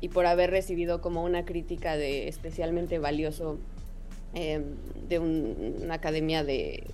[0.00, 3.58] y por haber recibido como una crítica de especialmente valioso
[4.34, 4.64] em,
[5.08, 6.84] de una academia de,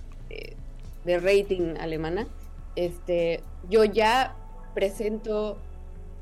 [1.07, 2.27] de, rating alemana,
[2.75, 4.35] este, yo ya
[4.75, 5.57] presento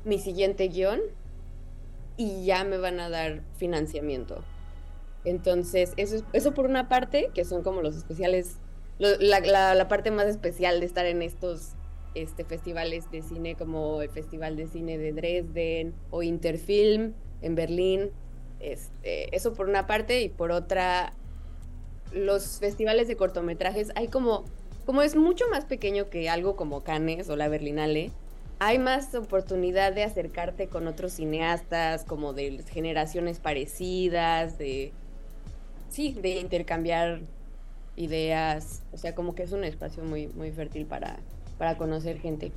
[0.04, 1.00] mi siguiente guion
[2.16, 4.42] y ya me van a dar financiamiento.
[5.24, 8.58] Entonces, eso, eso por una parte, que son como los especiales
[8.98, 11.72] la, parte más especial de estar en estos
[12.14, 18.10] este, festivales de cine como el Festival de Cine de Dresden o Interfilm en Berlín.
[18.60, 21.12] Este, eso por una parte y por otra,
[22.12, 24.44] los festivales de cortometrajes hay como,
[24.86, 28.12] como es mucho más pequeño que algo como Cannes o la Berlinale,
[28.58, 34.92] hay más oportunidad de acercarte con otros cineastas, como de generaciones parecidas, de
[35.90, 37.20] sí, de intercambiar
[37.96, 41.18] ideas, o sea, como que es un espacio muy, muy fértil para,
[41.58, 42.52] para conocer gente.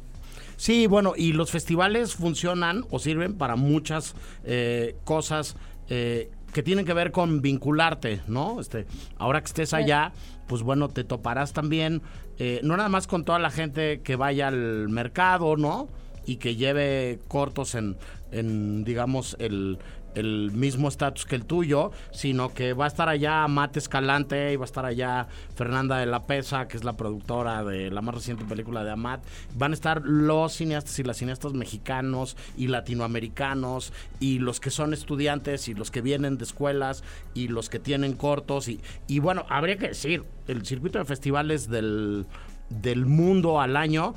[0.55, 5.55] Sí, bueno, y los festivales funcionan o sirven para muchas eh, cosas
[5.89, 8.59] eh, que tienen que ver con vincularte, ¿no?
[8.59, 8.85] Este,
[9.17, 10.11] ahora que estés allá,
[10.49, 12.01] pues bueno, te toparás también,
[12.39, 15.87] eh, no nada más con toda la gente que vaya al mercado, ¿no?
[16.25, 17.97] Y que lleve cortos en,
[18.31, 19.77] en digamos, el,
[20.15, 24.55] el mismo estatus que el tuyo, sino que va a estar allá Mate Escalante y
[24.55, 28.15] va a estar allá Fernanda de la Pesa, que es la productora de la más
[28.15, 29.23] reciente película de Amat.
[29.55, 34.93] Van a estar los cineastas y las cineastas mexicanos y latinoamericanos y los que son
[34.93, 38.67] estudiantes y los que vienen de escuelas y los que tienen cortos.
[38.67, 42.25] Y, y bueno, habría que decir, el circuito de festivales del,
[42.69, 44.15] del mundo al año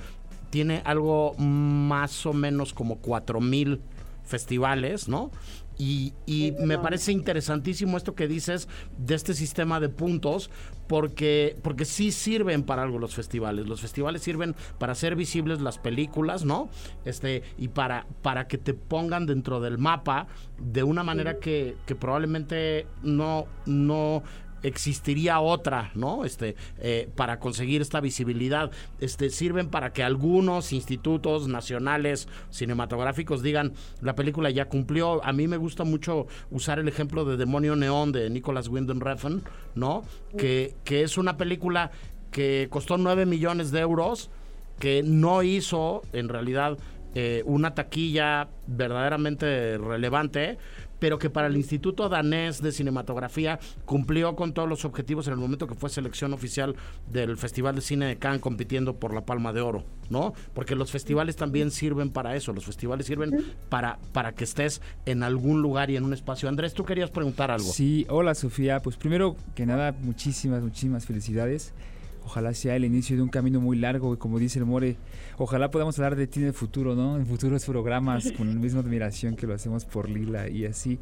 [0.50, 3.81] tiene algo más o menos como cuatro mil
[4.24, 5.30] festivales, ¿no?
[5.78, 6.12] Y,
[6.61, 10.50] me parece interesantísimo esto que dices de este sistema de puntos,
[10.87, 13.66] porque, porque sí sirven para algo los festivales.
[13.66, 16.68] Los festivales sirven para hacer visibles las películas, ¿no?
[17.04, 21.96] Este, y para, para que te pongan dentro del mapa de una manera que, que
[21.96, 24.22] probablemente no, no
[24.62, 26.25] existiría otra, ¿no?
[26.25, 28.70] Este, eh, para conseguir esta visibilidad.
[29.01, 35.25] Este, sirven para que algunos institutos nacionales cinematográficos digan, la película ya cumplió.
[35.25, 39.42] A mí me gusta mucho usar el ejemplo de Demonio Neón de Nicholas Winding Refn,
[39.75, 40.05] ¿no?
[40.37, 41.90] Que, que es una película
[42.31, 44.31] que costó 9 millones de euros,
[44.79, 46.79] que no hizo en realidad
[47.14, 50.57] eh, una taquilla verdaderamente relevante,
[51.03, 55.41] pero que para el Instituto Danés de Cinematografía cumplió con todos los objetivos en el
[55.41, 56.77] momento que fue selección oficial
[57.11, 60.33] del Festival de Cine de Cannes compitiendo por la Palma de Oro, ¿no?
[60.55, 63.33] Porque los festivales también sirven para eso, los festivales sirven
[63.69, 66.49] para, para que estés en algún lugar y en un espacio.
[66.49, 67.73] Andrés, tú querías preguntar algo.
[67.73, 71.75] Sí, hola Sofía, pues primero que nada, muchísimas, muchísimas felicidades.
[72.24, 74.96] Ojalá sea el inicio de un camino muy largo como dice el More,
[75.38, 77.16] ojalá podamos hablar de ti en el futuro, ¿no?
[77.16, 80.98] En futuros programas con la misma admiración que lo hacemos por Lila y así.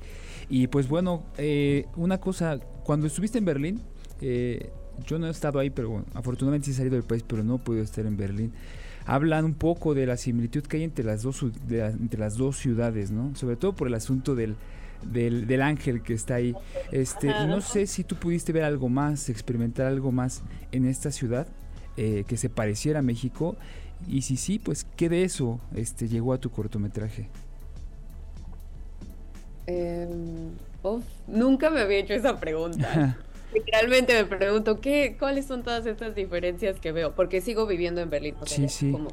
[0.48, 3.80] Y pues bueno, eh, una cosa, cuando estuviste en Berlín,
[4.20, 4.70] eh,
[5.06, 7.58] yo no he estado ahí, pero afortunadamente sí he salido del país, pero no he
[7.58, 8.52] podido estar en Berlín.
[9.06, 13.10] Hablan un poco de la similitud que hay entre las dos, entre las dos ciudades,
[13.10, 13.34] ¿no?
[13.34, 14.56] Sobre todo por el asunto del,
[15.02, 16.54] del, del, ángel que está ahí.
[16.92, 21.10] Este, y no sé si tú pudiste ver algo más, experimentar algo más en esta
[21.10, 21.46] ciudad
[21.96, 23.56] eh, que se pareciera a México.
[24.08, 27.28] Y si sí, pues, ¿qué de eso este, llegó a tu cortometraje?
[29.66, 30.08] Eh,
[31.26, 33.18] nunca me había hecho esa pregunta.
[33.54, 37.14] Literalmente me pregunto, ¿qué, ¿cuáles son todas estas diferencias que veo?
[37.14, 38.36] Porque sigo viviendo en Berlín.
[38.40, 38.92] O sea, sí, sí.
[38.92, 39.10] Como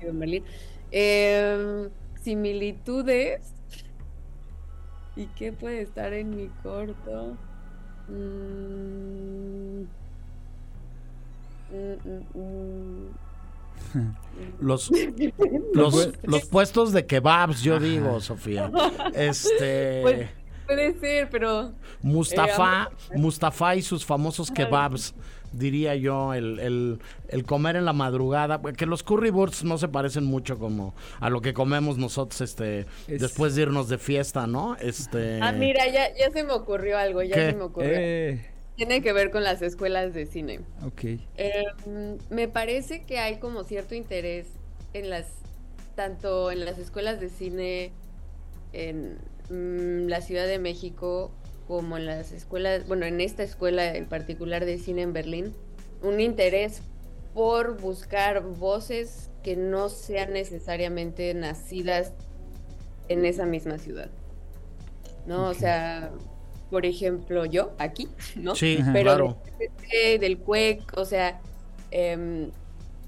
[0.00, 0.44] en Berlín.
[0.90, 1.88] Eh,
[2.22, 3.40] similitudes
[5.18, 7.36] ¿Y qué puede estar en mi corto?
[8.06, 9.82] Mm.
[11.70, 13.08] Mm, mm,
[14.60, 14.90] los,
[15.74, 18.70] los, los, puestos de kebabs, yo digo, Sofía.
[19.12, 20.02] Este.
[20.02, 20.28] Pues,
[20.66, 21.72] puede ser, pero.
[22.00, 25.16] Mustafa, eh, Mustafa y sus famosos kebabs
[25.52, 30.58] diría yo, el, el, comer en la madrugada, que los currywursts no se parecen mucho
[30.58, 34.76] como a lo que comemos nosotros este después de irnos de fiesta, ¿no?
[34.76, 37.92] Este Ah, mira, ya, ya se me ocurrió algo, ya se me ocurrió.
[37.94, 38.50] Eh.
[38.76, 40.60] Tiene que ver con las escuelas de cine.
[40.86, 41.20] Ok.
[41.36, 44.46] Em, me parece que hay como cierto interés
[44.92, 45.26] en las,
[45.96, 47.90] tanto en las escuelas de cine
[48.72, 49.18] en
[49.50, 51.32] mm, la Ciudad de México
[51.68, 55.54] como en las escuelas, bueno, en esta escuela en particular de cine en Berlín,
[56.02, 56.82] un interés
[57.34, 62.12] por buscar voces que no sean necesariamente nacidas
[63.08, 64.10] en esa misma ciudad.
[65.26, 65.50] ¿No?
[65.50, 66.10] O sea,
[66.70, 68.54] por ejemplo, yo aquí, ¿no?
[68.54, 69.38] Sí, Pero claro.
[70.18, 71.40] del CUEC, o sea,
[71.90, 72.50] em,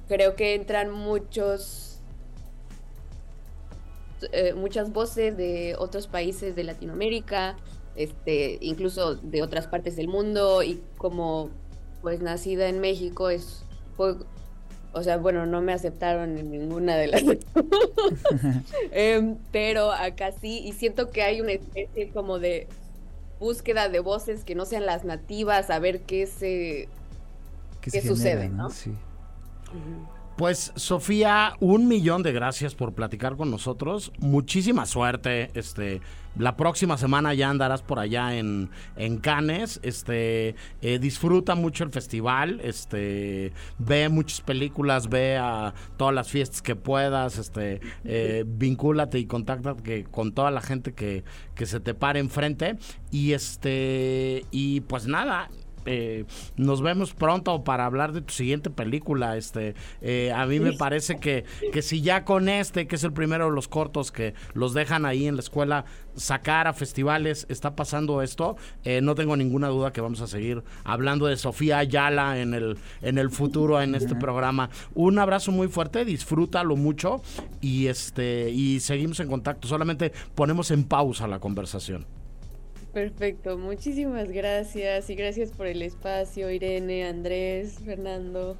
[0.06, 1.90] creo que entran muchos
[4.32, 7.56] eh, muchas voces de otros países de Latinoamérica,
[7.96, 11.50] este, incluso de otras partes del mundo y como
[12.02, 13.64] pues nacida en México es
[14.92, 17.22] o sea, bueno, no me aceptaron en ninguna de las
[18.92, 22.66] eh, pero acá sí, y siento que hay una especie como de
[23.38, 26.88] búsqueda de voces que no sean las nativas, a ver qué se
[27.80, 28.70] qué, sucede, ¿no?
[28.70, 28.92] Sí.
[30.40, 34.10] Pues Sofía, un millón de gracias por platicar con nosotros.
[34.20, 35.50] Muchísima suerte.
[35.52, 36.00] Este,
[36.34, 39.80] la próxima semana ya andarás por allá en, en Cannes.
[39.82, 42.58] Este, eh, disfruta mucho el festival.
[42.64, 47.36] Este, ve muchas películas, ve a todas las fiestas que puedas.
[47.36, 51.22] Este, eh, vincúlate y contáctate con toda la gente que,
[51.54, 52.78] que se te pare enfrente.
[53.10, 55.50] Y este, y pues nada
[55.86, 56.24] eh,
[56.56, 59.36] nos vemos pronto para hablar de tu siguiente película.
[59.36, 63.12] Este, eh, a mí me parece que, que si ya con este, que es el
[63.12, 67.74] primero de los cortos que los dejan ahí en la escuela, sacar a festivales, está
[67.76, 72.40] pasando esto, eh, no tengo ninguna duda que vamos a seguir hablando de Sofía Ayala
[72.40, 74.70] en el, en el futuro en este programa.
[74.94, 77.22] Un abrazo muy fuerte, disfrútalo mucho
[77.60, 79.68] y este, y seguimos en contacto.
[79.68, 82.19] Solamente ponemos en pausa la conversación.
[82.92, 88.56] Perfecto, muchísimas gracias y gracias por el espacio, Irene, Andrés, Fernando.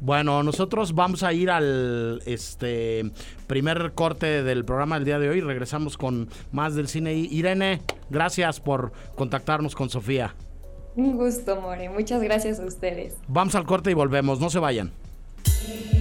[0.00, 3.12] Bueno, nosotros vamos a ir al este
[3.46, 5.40] primer corte del programa del día de hoy.
[5.40, 7.14] Regresamos con más del cine.
[7.14, 10.34] Irene, gracias por contactarnos con Sofía.
[10.96, 11.88] Un gusto, More.
[11.88, 13.14] Muchas gracias a ustedes.
[13.28, 14.40] Vamos al corte y volvemos.
[14.40, 14.90] No se vayan.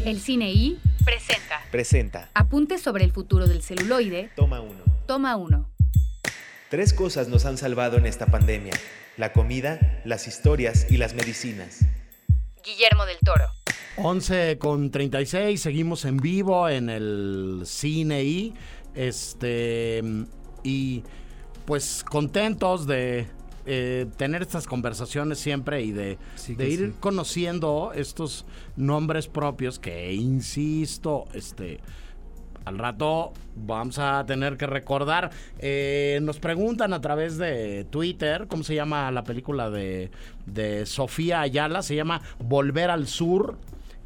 [0.03, 1.59] El cine I presenta.
[1.69, 2.29] Presenta.
[2.33, 4.31] Apuntes sobre el futuro del celuloide.
[4.35, 4.79] Toma uno.
[5.05, 5.69] Toma uno.
[6.71, 8.71] Tres cosas nos han salvado en esta pandemia.
[9.17, 11.79] La comida, las historias y las medicinas.
[12.63, 13.43] Guillermo del Toro.
[13.97, 18.53] 11 con 36, seguimos en vivo en el cine y
[18.95, 20.01] este
[20.63, 21.03] y
[21.65, 23.27] pues contentos de
[23.65, 26.93] eh, tener estas conversaciones siempre y de, Sí de ir sí.
[27.01, 28.45] conociendo estos
[28.77, 31.81] nombres propios que, insisto, este...
[32.65, 35.31] Al rato vamos a tener que recordar.
[35.59, 40.11] Eh, nos preguntan a través de Twitter cómo se llama la película de,
[40.45, 41.81] de Sofía Ayala.
[41.81, 43.57] Se llama Volver al Sur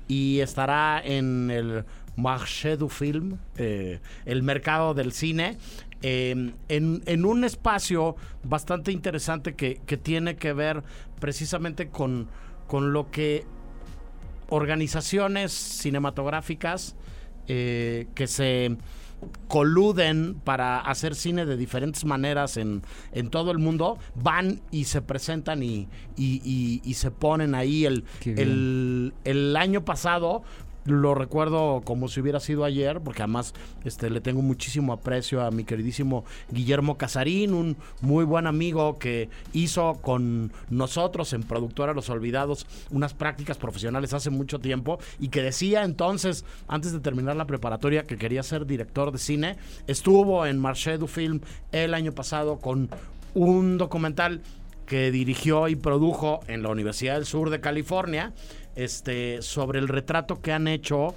[0.08, 1.84] y estará en el
[2.16, 5.58] Marché du Film, eh, el mercado del cine,
[6.02, 10.82] eh, en, en un espacio bastante interesante que, que tiene que ver
[11.20, 12.30] precisamente con,
[12.68, 13.44] con lo que
[14.48, 16.96] organizaciones cinematográficas
[17.48, 18.78] eh, que se
[19.48, 22.82] coluden para hacer cine de diferentes maneras en,
[23.12, 27.86] en todo el mundo, van y se presentan y, y- y- y se ponen ahí.
[27.86, 28.04] El,
[29.24, 30.44] el año pasado
[30.86, 35.52] lo recuerdo como si hubiera sido ayer, porque además este, le tengo muchísimo aprecio a
[35.52, 42.10] mi queridísimo Guillermo Casarín, un muy buen amigo que hizo con nosotros en Productora Los
[42.10, 47.46] Olvidados unas prácticas profesionales hace mucho tiempo y que decía entonces, antes de terminar la
[47.46, 49.58] preparatoria, que quería ser director de cine.
[49.88, 52.90] Estuvo en Marché du Film el año pasado con
[53.34, 54.42] un documental
[54.86, 58.34] que dirigió y produjo en la Universidad del Sur de California,
[58.76, 61.16] este, sobre el retrato que han hecho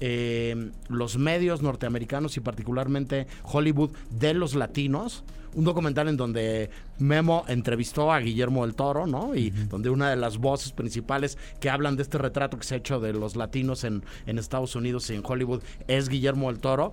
[0.00, 5.24] eh, los medios norteamericanos y particularmente Hollywood de los latinos.
[5.54, 9.36] Un documental en donde Memo entrevistó a Guillermo del Toro, ¿no?
[9.36, 12.78] Y donde una de las voces principales que hablan de este retrato que se ha
[12.78, 16.90] hecho de los latinos en, en Estados Unidos y en Hollywood es Guillermo del Toro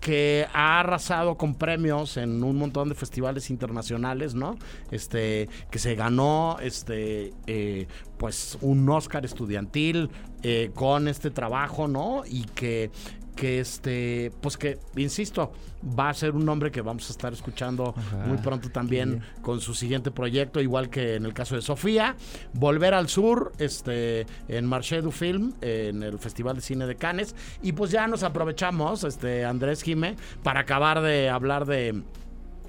[0.00, 4.56] que ha arrasado con premios en un montón de festivales internacionales, ¿no?
[4.90, 7.86] Este, que se ganó, este, eh,
[8.18, 10.10] pues un Oscar estudiantil
[10.42, 12.22] eh, con este trabajo, ¿no?
[12.26, 12.90] Y que,
[13.36, 15.52] que este, pues que, insisto,
[15.98, 19.60] va a ser un nombre que vamos a estar escuchando Ajá, muy pronto también con
[19.60, 22.16] su siguiente proyecto, igual que en el caso de Sofía.
[22.54, 27.36] Volver al sur, este, en Marché du Film, en el Festival de Cine de Cannes.
[27.62, 32.02] Y pues ya nos aprovechamos, este, Andrés Jime, para acabar de hablar de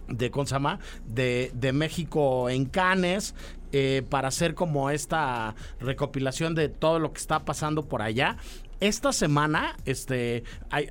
[0.08, 3.36] de Consama, de, de México en Cannes,
[3.74, 8.38] eh, para hacer como esta recopilación de todo lo que está pasando por allá.
[8.80, 10.44] Esta semana, este,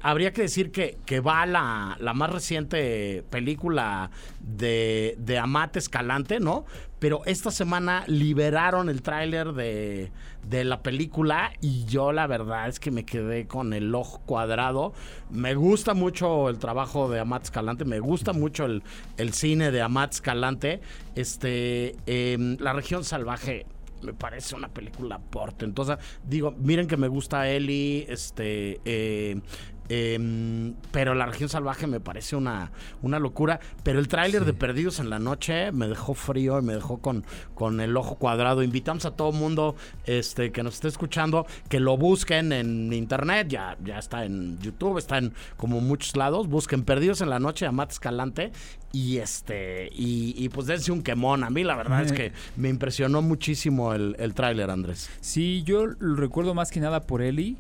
[0.03, 6.41] habría que decir que, que va la, la más reciente película de, de Amat Escalante,
[6.41, 6.65] ¿no?
[6.99, 10.11] Pero esta semana liberaron el tráiler de,
[10.49, 14.93] de la película y yo la verdad es que me quedé con el ojo cuadrado.
[15.31, 18.83] Me gusta mucho el trabajo de Amat Escalante, me gusta mucho el,
[19.17, 20.81] el cine de Amat Escalante.
[21.15, 23.67] Este, em, La región salvaje
[24.07, 25.99] me parece una película portentosa.
[26.25, 29.41] Digo, miren que me gusta Eli, este, eh,
[29.89, 32.71] em, pero La región salvaje me parece una,
[33.03, 33.61] una locura.
[33.83, 37.25] Pero el tráiler de Perdidos en la Noche me dejó frío y me dejó con,
[37.55, 38.63] con el ojo cuadrado.
[38.63, 43.49] Invitamos a todo mundo este, que nos esté escuchando que lo busquen en internet.
[43.49, 46.49] Ya, ya está en YouTube, está en como muchos lados.
[46.49, 48.53] Busquen Perdidos en la Noche a Matt Escalante.
[48.93, 51.45] Y este, y, y pues dense un quemón.
[51.45, 55.11] A mí la verdad es que me impresionó muchísimo el, el tráiler, Andrés.
[55.21, 57.59] Sí, yo lo recuerdo más que nada por Eli,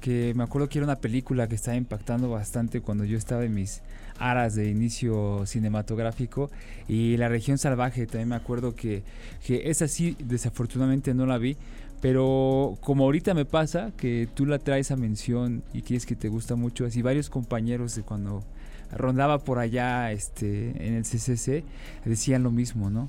[0.00, 3.54] que me acuerdo que era una película que estaba impactando bastante cuando yo estaba en
[3.54, 3.82] mis
[4.18, 6.50] aras de inicio cinematográfico
[6.88, 9.02] y La región salvaje también me acuerdo que,
[9.46, 11.56] que esa sí desafortunadamente no la vi,
[12.00, 16.28] pero como ahorita me pasa que tú la traes a mención y quieres que te
[16.28, 18.42] gusta mucho, así varios compañeros de cuando
[18.92, 21.64] rondaba por allá este en el CCC
[22.04, 23.08] decían lo mismo, ¿no?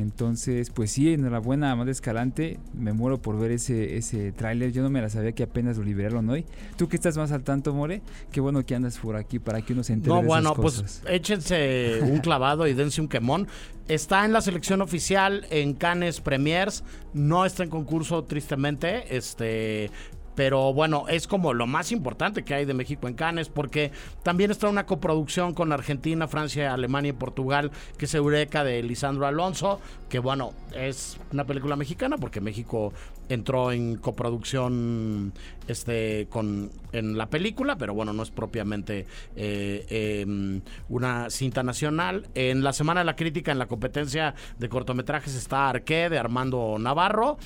[0.00, 2.58] Entonces, pues sí, enhorabuena Amanda Escalante.
[2.72, 4.72] Me muero por ver ese, ese tráiler.
[4.72, 6.44] Yo no me la sabía que apenas lo liberaron hoy.
[6.76, 9.72] Tú que estás más al tanto, More, qué bueno que andas por aquí para que
[9.72, 13.48] uno se entere No, de bueno, esas pues échense un clavado y dense un quemón.
[13.88, 16.84] Está en la selección oficial en Cannes Premiers.
[17.14, 19.16] No está en concurso, tristemente.
[19.16, 19.90] Este.
[20.38, 23.90] Pero bueno, es como lo más importante que hay de México en Cannes, porque
[24.22, 29.26] también está una coproducción con Argentina, Francia, Alemania y Portugal, que es Eureka de Lisandro
[29.26, 32.92] Alonso, que bueno, es una película mexicana, porque México
[33.28, 35.32] entró en coproducción
[35.66, 42.28] este con en la película, pero bueno, no es propiamente eh, eh, una cinta nacional.
[42.36, 46.76] En la Semana de la Crítica, en la competencia de cortometrajes, está Arqué de Armando
[46.78, 47.38] Navarro.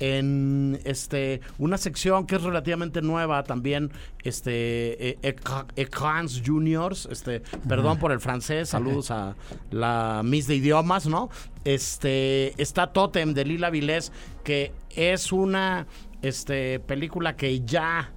[0.00, 3.90] En este una sección que es relativamente nueva también,
[4.22, 9.34] este eh, Ecra- Ecrans Juniors, este, perdón por el francés, saludos a
[9.70, 11.30] la Miss de idiomas, ¿no?
[11.64, 14.12] Este está Totem de Lila Vilés,
[14.44, 15.86] que es una
[16.22, 18.10] este película que ya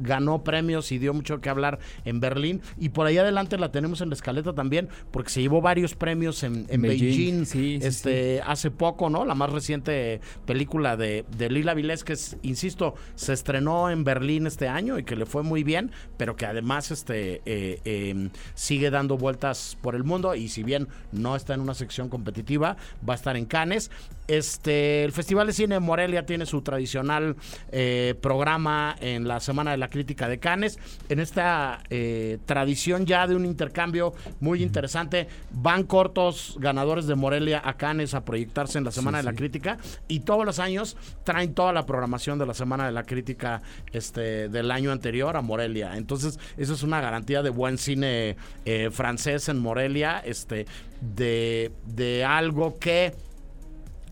[0.00, 2.60] ganó premios y dio mucho que hablar en Berlín.
[2.78, 6.42] Y por ahí adelante la tenemos en la escaleta también, porque se llevó varios premios
[6.42, 7.44] en, Beijing,
[7.82, 9.24] este, hace poco, ¿no?
[9.24, 14.98] La más reciente película de, Lila Vilés, que insisto, se estrenó en Berlín este año
[14.98, 19.76] y que le fue muy bien, pero que además este, eh, em, sigue dando vueltas
[19.80, 22.76] por el mundo y si bien no está en una sección competitiva,
[23.08, 23.90] va a estar en Cannes.
[24.28, 27.36] Este, el Festival de Cine de Morelia tiene su tradicional
[27.72, 30.78] eh, programa en la Semana de la Crítica de Cannes.
[31.08, 37.60] En esta eh, tradición ya de un intercambio muy interesante, van cortos ganadores de Morelia
[37.64, 39.76] a Cannes a proyectarse en la Semana de la Crítica
[40.08, 43.62] y todos los años traen toda la programación de la Semana de la Crítica
[43.92, 45.96] este, del año anterior a Morelia.
[45.96, 50.66] Entonces, eso es una garantía de buen cine eh, francés en Morelia, este,
[51.00, 53.14] de, de algo que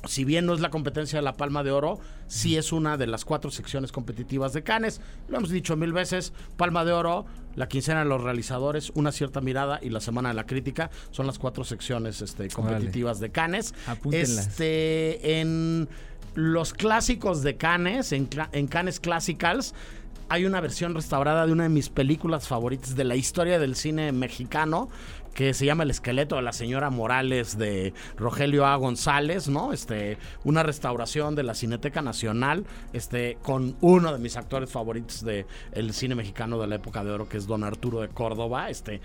[0.09, 3.07] si bien no es la competencia de la Palma de Oro, sí es una de
[3.07, 5.03] las cuatro secciones competitivas de Cannes.
[5.29, 9.43] Lo hemos dicho mil veces, Palma de Oro, la quincena de los realizadores, una cierta
[9.43, 13.75] mirada y la semana de la crítica son las cuatro secciones este, competitivas de Cannes.
[14.11, 15.89] Este, en
[16.35, 19.75] los clásicos de Cannes, en, en Cannes Classicals,
[20.31, 24.13] hay una versión restaurada de una de mis películas favoritas de la historia del cine
[24.13, 24.89] mexicano
[25.35, 28.77] que se llama El esqueleto de la señora Morales de Rogelio A.
[28.77, 29.73] González, ¿no?
[29.73, 35.47] Este, una restauración de la Cineteca Nacional, este, con uno de mis actores favoritos del
[35.73, 39.01] el cine mexicano de la época de oro, que es Don Arturo de Córdoba, este,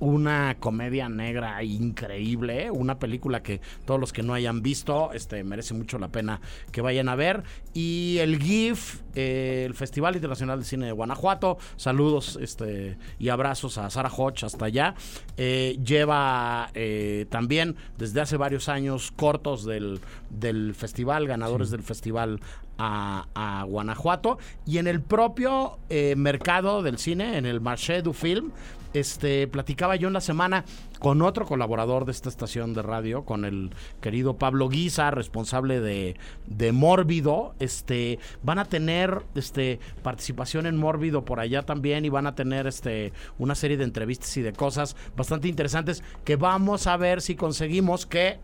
[0.00, 5.74] una comedia negra increíble, una película que todos los que no hayan visto, este, merece
[5.74, 6.40] mucho la pena
[6.72, 7.42] que vayan a ver.
[7.72, 13.78] Y el GIF, eh, el Festival Internacional de Cine de Guanajuato, saludos este, y abrazos
[13.78, 14.94] a Sara Hodge hasta allá.
[15.36, 20.00] Eh, lleva eh, también desde hace varios años cortos del,
[20.30, 22.40] del festival, ganadores del festival
[22.78, 24.38] a, a, Guanajuato.
[24.66, 25.78] Y en el propio
[26.16, 28.50] mercado del cine, en el Marché du Film,
[28.94, 30.64] este, platicaba yo en la semana
[30.98, 33.70] con otro colaborador de esta estación de radio, con el
[34.00, 36.16] querido Pablo Guisa, responsable de,
[36.46, 37.54] de Mórbido.
[37.58, 42.66] Este, van a tener este, participación en Mórbido por allá también y van a tener
[42.66, 47.34] este, una serie de entrevistas y de cosas bastante interesantes que vamos a ver si
[47.34, 48.38] conseguimos que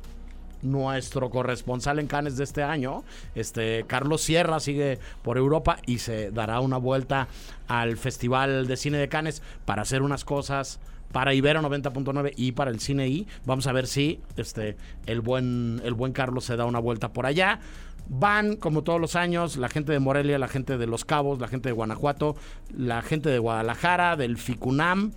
[0.63, 3.05] nuestro corresponsal en Cannes de este año,
[3.35, 7.29] este Carlos Sierra sigue por Europa y se dará una vuelta
[7.69, 10.81] al Festival de Cine de Cannes para hacer unas cosas
[11.13, 13.27] para Ibero 90.9 y para el Cine I.
[13.45, 17.27] Vamos a ver si este el buen el buen Carlos se da una vuelta por
[17.27, 17.61] allá.
[18.13, 21.47] Van, como todos los años, la gente de Morelia, la gente de Los Cabos, la
[21.47, 22.35] gente de Guanajuato,
[22.77, 25.13] la gente de Guadalajara, del FICUNAM,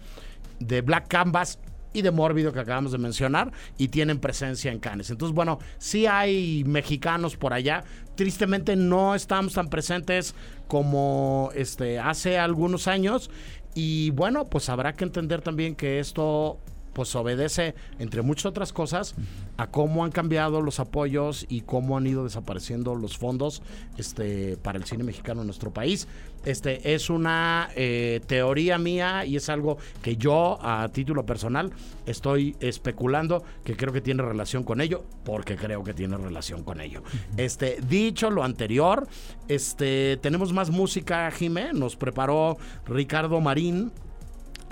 [0.60, 1.58] de Black Canvas
[1.94, 5.10] y de Mórbido que acabamos de mencionar y tienen presencia en Cannes.
[5.10, 7.84] Entonces, bueno, sí hay mexicanos por allá.
[8.16, 10.36] Tristemente no estamos tan presentes
[10.68, 13.30] como este hace algunos años
[13.76, 16.60] y bueno, pues habrá que entender también que esto
[16.94, 19.16] pues obedece, entre muchas otras cosas,
[19.58, 23.62] a cómo han cambiado los apoyos y cómo han ido desapareciendo los fondos
[23.98, 26.08] este, para el cine mexicano en nuestro país.
[26.46, 31.72] Este es una eh, teoría mía y es algo que yo, a título personal,
[32.06, 36.82] estoy especulando que creo que tiene relación con ello, porque creo que tiene relación con
[36.82, 37.02] ello.
[37.38, 39.08] Este, dicho lo anterior,
[39.48, 41.72] este, tenemos más música, Jimé.
[41.74, 43.92] Nos preparó Ricardo Marín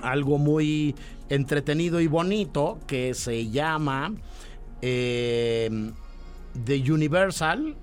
[0.02, 0.96] algo muy
[1.30, 4.14] entretenido y bonito que se llama
[4.82, 5.94] em,
[6.66, 7.76] The Universal.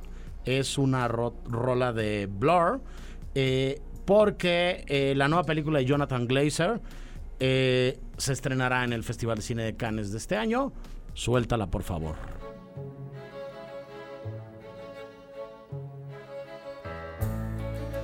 [0.45, 2.81] Es una rola de Blur.
[3.35, 6.81] Eh, porque eh, la nueva película de Jonathan Glazer
[7.41, 10.73] eh, se estrenará en el Festival de Cine de Cannes de este año.
[11.13, 12.17] Suéltala, por favor.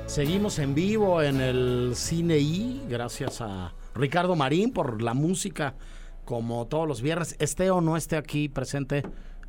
[0.04, 5.74] Seguimos en vivo en el Cine I, gracias a Ricardo Marín por la música,
[6.24, 7.36] como todos los viernes.
[7.38, 9.02] Esté o no esté aquí presente,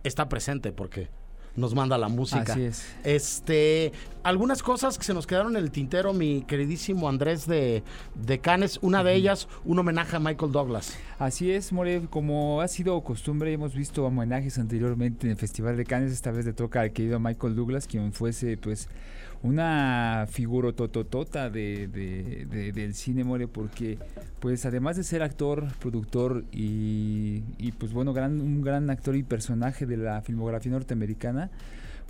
[0.03, 1.09] está presente porque
[1.55, 2.53] nos manda la música.
[2.53, 2.85] Así es.
[3.03, 3.91] Este,
[4.23, 7.83] algunas cosas que se nos quedaron en el tintero, mi queridísimo Andrés de,
[8.13, 8.79] de Canes.
[8.81, 10.97] Una de ellas, un homenaje a Michael Douglas.
[11.17, 15.85] Así es, More, como ha sido costumbre, hemos visto homenajes anteriormente en el Festival de
[15.85, 16.11] Cannes.
[16.11, 18.89] Esta vez le toca al querido Michael Douglas, quien fuese, pues,
[19.45, 23.99] una figura tototota de, de, del cine more porque
[24.39, 27.41] pues además de ser actor, productor y,
[27.77, 31.51] pues bueno, un gran actor y personaje de la filmografía norteamericana,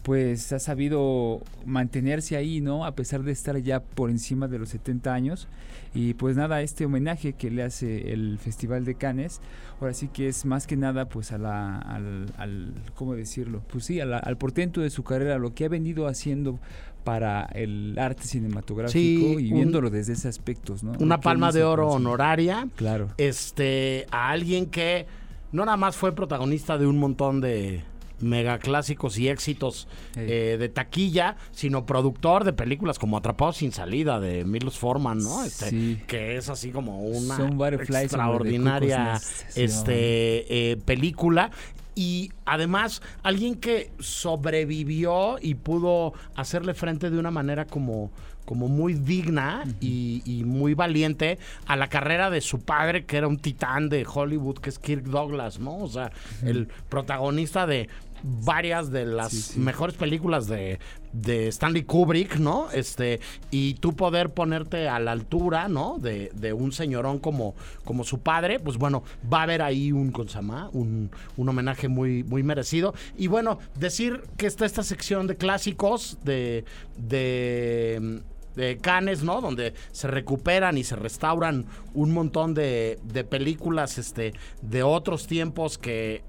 [0.03, 2.85] pues ha sabido mantenerse ahí, ¿no?
[2.85, 5.47] A pesar de estar ya por encima de los 70 años.
[5.95, 9.41] Y pues nada, este homenaje que le hace el Festival de Cannes,
[9.81, 13.63] ahora sí que es más que nada pues a la, al, al ¿cómo decirlo?
[13.71, 16.59] Pues sí, al portento de su carrera, lo que ha venido haciendo
[17.05, 20.91] para el arte cinematográfico Sí, y un- viéndolo desde ese aspecto, ¿no?
[20.99, 22.67] Una palma de oro honoraria.
[22.75, 23.07] Claro.
[23.17, 25.05] Este, a alguien que
[25.53, 27.81] no nada más fue protagonista de un montón de
[28.21, 34.19] mega clásicos y éxitos eh, de taquilla, sino productor de películas como Atrapados sin salida
[34.21, 35.43] de Milos Forman, ¿no?
[35.43, 36.01] Este, Sí.
[36.07, 37.37] que es así como una
[37.73, 39.19] extraordinaria
[39.55, 41.51] este eh, película
[41.95, 48.11] y además alguien que sobrevivió y pudo hacerle frente de una manera como
[48.45, 53.37] como muy digna y, muy valiente a la carrera de su padre, que era un
[53.37, 55.77] titán de Hollywood, que es Kirk Douglas, ¿no?
[55.77, 56.11] O sea,
[56.43, 57.89] el protagonista de
[58.23, 59.59] varias de las Sí, sí.
[59.59, 60.79] mejores películas de,
[61.13, 62.69] de Stanley Kubrick, ¿no?
[62.71, 63.19] Este,
[63.51, 65.97] y tú poder ponerte a la altura, ¿no?
[65.99, 70.11] De, de un señorón como, como su padre, pues bueno, va a haber ahí un
[70.11, 72.93] consama, un, un homenaje muy, muy merecido.
[73.17, 76.65] Y bueno, decir que está esta sección de clásicos de.
[76.97, 78.21] de
[78.55, 79.41] de Cannes, ¿no?
[79.41, 85.77] Donde se recuperan y se restauran un montón de, de películas este, de otros tiempos
[85.77, 86.23] que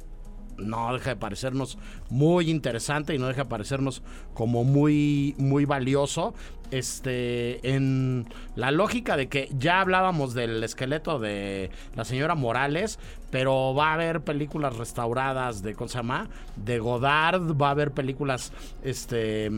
[0.58, 1.78] no deja de parecernos
[2.10, 4.02] muy interesante y no deja de parecernos
[4.34, 6.34] como muy muy valioso.
[6.72, 8.26] Este en
[8.56, 12.98] la lógica de que ya hablábamos del esqueleto de la señora Morales
[13.30, 15.88] pero va a haber películas restauradas de ¿cómo
[16.56, 18.52] de Godard va a haber películas
[18.82, 19.50] este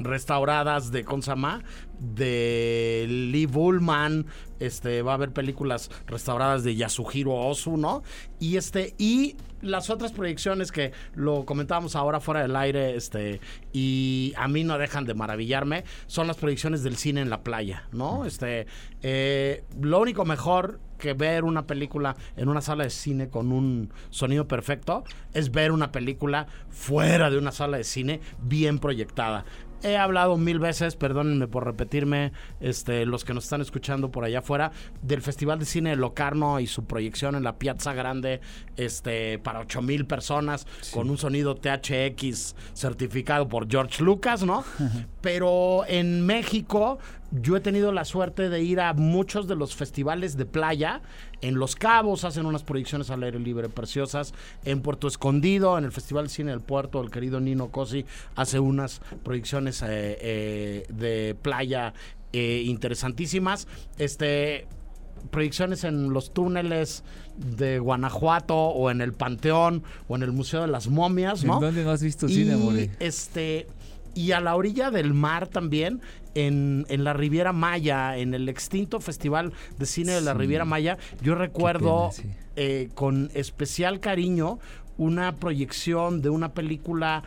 [0.00, 1.62] restauradas de Consama,
[2.00, 4.26] de Lee Bullman,
[4.58, 8.02] este va a haber películas restauradas de Yasuhiro Ozu, ¿no?
[8.38, 13.40] Y este y las otras proyecciones que lo comentábamos ahora fuera del aire, este
[13.72, 17.84] y a mí no dejan de maravillarme, son las proyecciones del cine en la playa,
[17.92, 18.24] ¿no?
[18.24, 18.66] Este
[19.02, 23.92] eh, lo único mejor que ver una película en una sala de cine con un
[24.10, 29.44] sonido perfecto es ver una película fuera de una sala de cine bien proyectada.
[29.82, 34.40] He hablado mil veces, perdónenme por repetirme, este, los que nos están escuchando por allá
[34.40, 34.72] afuera,
[35.02, 38.40] del Festival de Cine de Locarno y su proyección en la Piazza Grande
[38.76, 44.64] este, para 8 mil personas, con un sonido THX certificado por George Lucas, ¿no?
[45.20, 46.98] Pero en México
[47.30, 51.00] yo he tenido la suerte de ir a muchos de los festivales de playa.
[51.40, 54.34] En Los Cabos hacen unas proyecciones al aire libre preciosas.
[54.64, 58.04] En Puerto Escondido, en el Festival de Cine del Puerto, el querido Nino Cosi
[58.36, 59.86] hace unas proyecciones eh,
[60.20, 61.94] eh, de playa
[62.32, 63.66] eh, interesantísimas.
[63.98, 64.66] Este
[65.30, 67.04] proyecciones en los túneles
[67.36, 71.54] de Guanajuato o en el Panteón o en el Museo de las Momias, ¿no?
[71.54, 72.90] ¿En dónde no has visto y, cine, More?
[73.00, 73.66] este
[74.14, 76.00] y a la orilla del mar también
[76.34, 80.34] en, en la Riviera Maya en el extinto festival de cine de la.
[80.34, 82.36] Riviera Maya yo recuerdo pena, sí.
[82.56, 84.58] eh, con especial cariño
[84.96, 87.22] una proyección de una película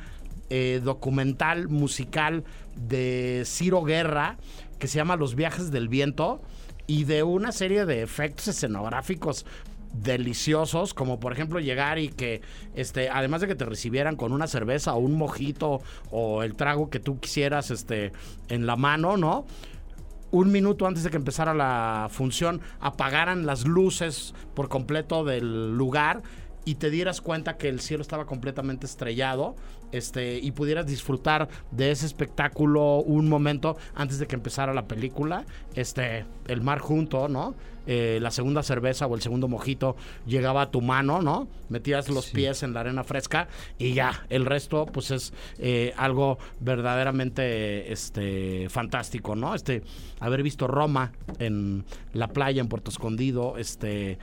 [0.50, 2.44] eh, documental musical
[2.76, 4.38] de Ciro Guerra
[4.80, 6.42] que se llama Los viajes del viento
[6.88, 9.46] y de una serie de efectos escenográficos
[9.94, 12.42] deliciosos, como por ejemplo llegar y que,
[12.76, 15.82] este, además de que te recibieran con una cerveza o un mojito
[16.12, 18.12] o el trago que tú quisieras, este,
[18.50, 19.46] en la mano, ¿no?
[20.32, 26.24] Un minuto antes de que empezara la función, apagaran las luces por completo del lugar
[26.66, 29.56] y te dieras cuenta que el cielo estaba completamente estrellado,
[29.92, 35.46] este, y pudieras disfrutar de ese espectáculo un momento antes de que empezara la película,
[35.76, 37.54] este, el mar junto, ¿no?
[37.86, 41.48] Eh, la segunda cerveza o el segundo mojito llegaba a tu mano, ¿no?
[41.70, 46.38] Metías los pies en la arena fresca y ya, el resto, pues es eh, algo
[46.60, 49.54] verdaderamente, este, fantástico, ¿no?
[49.54, 49.84] Este,
[50.20, 54.18] haber visto Roma en la playa en Puerto Escondido, este,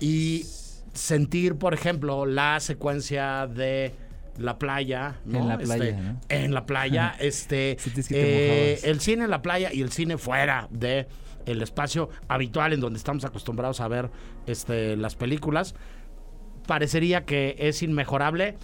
[0.00, 0.44] y
[0.92, 3.94] sentir, por ejemplo, la secuencia de
[4.38, 5.40] la playa, ¿no?
[5.40, 6.20] En la playa, Este, ¿no?
[6.28, 7.76] En la playa, este,
[8.10, 11.06] eh, el cine en la playa y el cine fuera de
[11.46, 14.10] el espacio habitual en donde estamos acostumbrados a ver
[14.46, 15.74] este, las películas,
[16.66, 18.56] parecería que es inmejorable.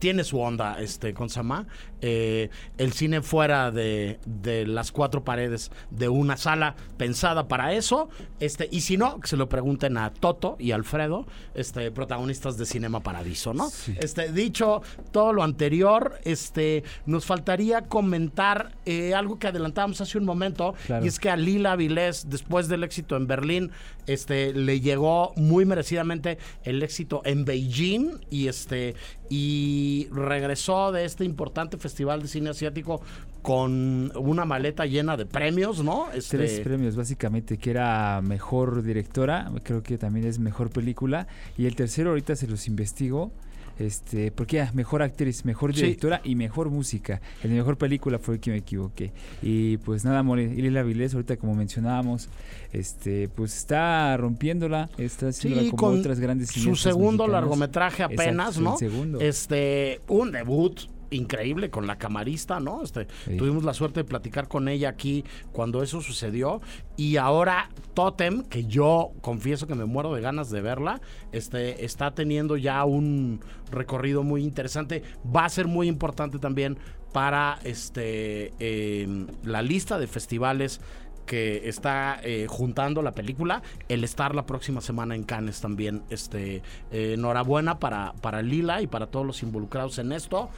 [0.00, 1.66] Tiene su onda, este, con Sama.
[2.02, 8.08] Eh, el cine fuera de, de las cuatro paredes de una sala pensada para eso.
[8.38, 12.66] Este, y si no, que se lo pregunten a Toto y Alfredo, este, protagonistas de
[12.66, 13.70] Cinema Paradiso, ¿no?
[13.98, 20.24] Este, dicho todo lo anterior, este, nos faltaría comentar eh, algo que adelantábamos hace un
[20.24, 21.04] momento, Claro.
[21.04, 23.70] y es que a Lila Vilés, después del éxito en Berlín,
[24.06, 28.94] este, le llegó muy merecidamente el éxito en Beijing y este
[29.28, 31.85] y regresó de este importante festival
[32.22, 33.00] de cine asiático
[33.42, 36.10] con una maleta llena de premios, ¿no?
[36.12, 41.28] Este, Tres premios, básicamente, que era mejor directora, creo que también es mejor película.
[41.56, 43.30] Y el tercero, ahorita se los investigo,
[43.78, 45.82] Este, porque mejor actriz, mejor Sí.
[45.82, 47.20] directora y mejor música.
[47.42, 49.12] El de mejor película fue el que me equivoqué.
[49.42, 52.30] Y pues nada, More, Ilia Vilés, ahorita como mencionábamos,
[52.72, 58.56] este, pues está rompiéndola, está haciéndola Sí, como con otras grandes su segundo largometraje apenas,
[58.56, 58.72] Exacto, ¿no?
[58.72, 59.20] el segundo.
[59.20, 60.80] Este, un debut
[61.10, 62.82] increíble con la camarista, ¿no?
[62.82, 63.36] Este, Sí.
[63.36, 66.60] tuvimos la suerte de platicar con ella aquí cuando eso sucedió
[66.96, 71.00] y ahora Totem, que yo confieso que me muero de ganas de verla,
[71.32, 73.40] este está teniendo ya un
[73.70, 75.02] recorrido muy interesante,
[75.34, 76.78] va a ser muy importante también
[77.12, 80.80] para este eh, la lista de festivales
[81.24, 86.02] que está eh, juntando la película, el estar la próxima semana en Cannes también.
[86.08, 90.50] Este, eh, enhorabuena para, para Lila y para todos los involucrados en esto.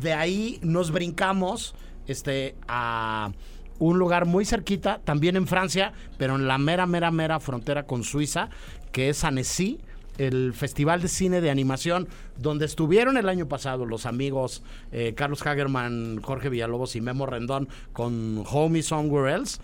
[0.00, 1.74] De ahí nos brincamos
[2.06, 3.32] este, a
[3.78, 8.04] un lugar muy cerquita, también en Francia, pero en la mera, mera, mera frontera con
[8.04, 8.50] Suiza,
[8.92, 9.80] que es Annecy
[10.20, 14.62] el Festival de Cine de Animación, donde estuvieron el año pasado los amigos
[14.92, 19.60] eh, Carlos Hagerman, Jorge Villalobos y Memo Rendón con Homie Somewhere Else.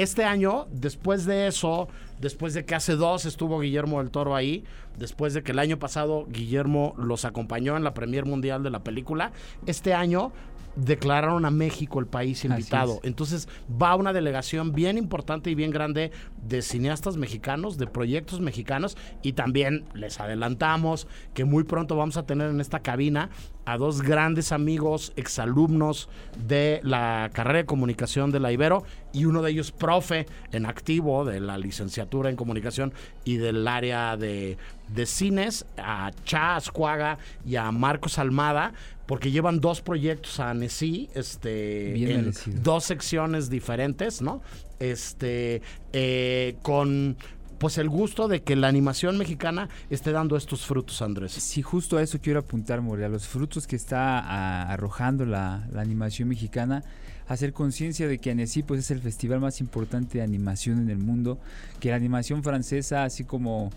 [0.00, 1.86] Este año, después de eso,
[2.22, 4.64] después de que hace dos estuvo Guillermo del Toro ahí,
[4.96, 8.82] después de que el año pasado Guillermo los acompañó en la premier mundial de la
[8.82, 9.32] película,
[9.66, 10.32] este año
[10.76, 12.94] declararon a México el país invitado.
[12.94, 13.00] es.
[13.04, 16.10] Entonces va una delegación bien importante y bien grande
[16.46, 22.24] de cineastas mexicanos, de proyectos mexicanos y también les adelantamos que muy pronto vamos a
[22.24, 23.30] tener en esta cabina
[23.66, 26.08] a dos grandes amigos, exalumnos
[26.46, 31.24] de la carrera de comunicación de la Ibero y uno de ellos profe en activo
[31.24, 32.92] de la licenciatura en comunicación
[33.24, 34.56] y del área de,
[34.94, 38.72] de cines, a Cha Ascuaga y a Marcos Almada,
[39.06, 42.60] porque llevan dos proyectos a Annecy, este, Bien en merecido.
[42.62, 44.42] dos secciones diferentes, ¿no?
[44.78, 45.62] Este,
[45.92, 47.16] eh, con
[47.58, 51.32] pues el gusto de que la animación mexicana esté dando estos frutos, Andrés.
[51.32, 55.68] Sí, justo a eso quiero apuntar, More, a los frutos que está a- arrojando la,
[55.70, 56.82] la animación mexicana,
[57.28, 60.96] hacer conciencia de que Annecy pues, es el festival más importante de animación en el
[60.98, 61.38] mundo,
[61.80, 63.70] que la animación francesa, así como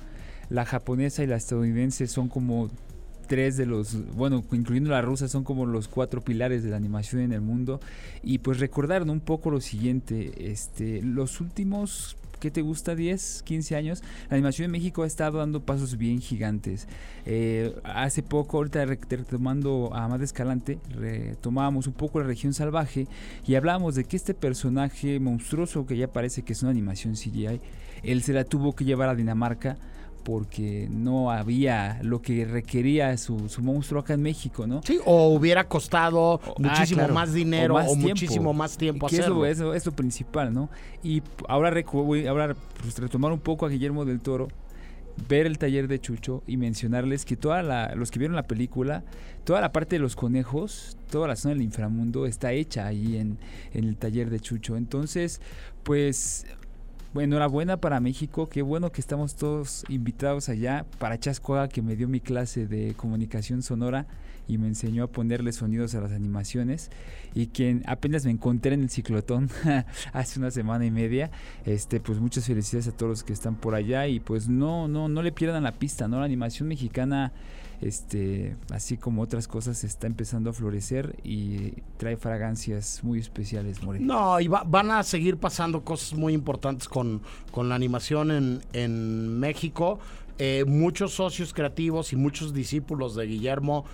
[0.49, 2.69] la japonesa y la estadounidense, son como
[3.27, 7.21] tres de los, bueno, incluyendo la rusa, son como los cuatro pilares de la animación
[7.21, 7.79] en el mundo.
[8.21, 9.13] Y pues recordar ¿no?
[9.13, 12.17] un poco lo siguiente, este, los últimos...
[12.39, 12.93] ¿Qué te gusta?
[12.93, 14.03] 10, 15 años.
[14.29, 16.89] La animación en México ha estado dando pasos bien gigantes.
[17.25, 23.07] Eh, hace poco, ahorita re- retomando a Amad Escalante, retomábamos un poco la región salvaje
[23.47, 27.61] y hablábamos de que este personaje monstruoso que ya parece que es una animación CGI,
[28.03, 29.77] él se la tuvo que llevar a Dinamarca
[30.23, 34.81] porque no había lo que requería su, su monstruo acá en México, ¿no?
[34.83, 39.17] Sí, o hubiera costado Ah, muchísimo claro, más dinero o, más muchísimo más tiempo que
[39.19, 39.45] hacerlo.
[39.45, 40.69] eso, eso es lo principal, ¿no?
[41.03, 41.73] Y ahora,
[42.29, 44.47] ahora pues, retomar un poco a Guillermo del Toro,
[45.29, 49.03] ver el taller de Chucho y mencionarles que toda la, los que vieron la película,
[49.43, 53.37] toda la parte de los conejos, toda la zona del inframundo está hecha ahí en,
[53.73, 54.77] en el taller de Chucho.
[54.77, 55.41] Entonces,
[55.83, 56.45] pues
[57.21, 60.85] enhorabuena para México, qué bueno que estamos todos invitados allá.
[60.97, 64.07] Para Chascoaga, que me dio mi clase de comunicación sonora
[64.47, 66.89] y me enseñó a ponerle sonidos a las animaciones.
[67.35, 69.49] Y quien apenas me encontré en el ciclotón
[70.13, 71.31] hace una semana y media.
[71.65, 74.07] Este, pues muchas felicidades a todos los que están por allá.
[74.07, 76.19] Y pues no, no, no le pierdan la pista, ¿no?
[76.19, 77.31] La animación mexicana
[77.83, 83.99] este, así como otras cosas, está empezando a florecer y trae fragancias muy especiales, More.
[83.99, 87.21] No, y va- van a seguir pasando cosas muy importantes con,
[87.51, 89.99] con la animación en, en México.
[90.39, 93.85] Eh, muchos socios creativos y muchos discípulos de Guillermo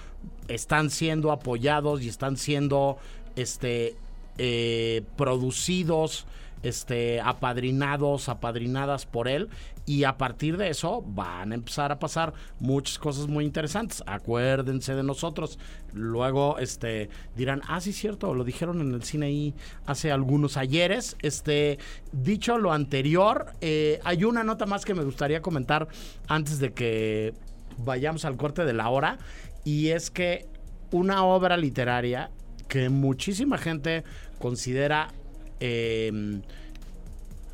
[0.47, 2.97] están siendo apoyados y están siendo
[3.35, 3.95] este,
[4.37, 6.25] eh, producidos,
[6.63, 9.49] este, apadrinados, apadrinadas por él.
[9.89, 14.03] Y a partir de eso van a empezar a pasar muchas cosas muy interesantes.
[14.05, 15.57] Acuérdense de nosotros.
[15.93, 19.55] Luego este, dirán, ah, sí, cierto, lo dijeron en el cine ahí
[19.87, 21.17] hace algunos ayeres.
[21.23, 21.79] Este,
[22.11, 25.87] dicho lo anterior, eh, hay una nota más que me gustaría comentar
[26.27, 27.33] antes de que
[27.79, 29.17] vayamos al corte de la hora.
[29.63, 30.45] Y es que
[30.91, 32.29] una obra literaria
[32.67, 34.03] que muchísima gente
[34.37, 35.11] considera
[35.59, 36.41] eh,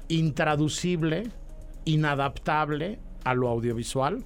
[0.09, 1.31] intraducible,
[1.86, 4.23] inadaptable a lo audiovisual,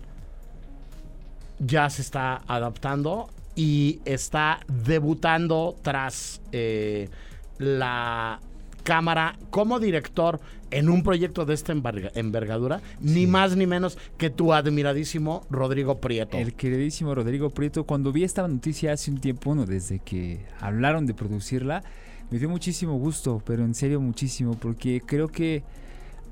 [1.59, 7.09] ya se está adaptando y está debutando tras eh,
[7.57, 8.39] la
[8.83, 10.39] cámara como director
[10.71, 15.99] en un proyecto de esta enverga- envergadura, ni más ni menos que tu admiradísimo Rodrigo
[15.99, 16.37] Prieto.
[16.37, 21.05] El queridísimo Rodrigo Prieto, cuando vi esta noticia hace un tiempo, bueno, desde que hablaron
[21.05, 21.83] de producirla,
[22.31, 25.63] me dio muchísimo gusto, pero en serio muchísimo, porque creo que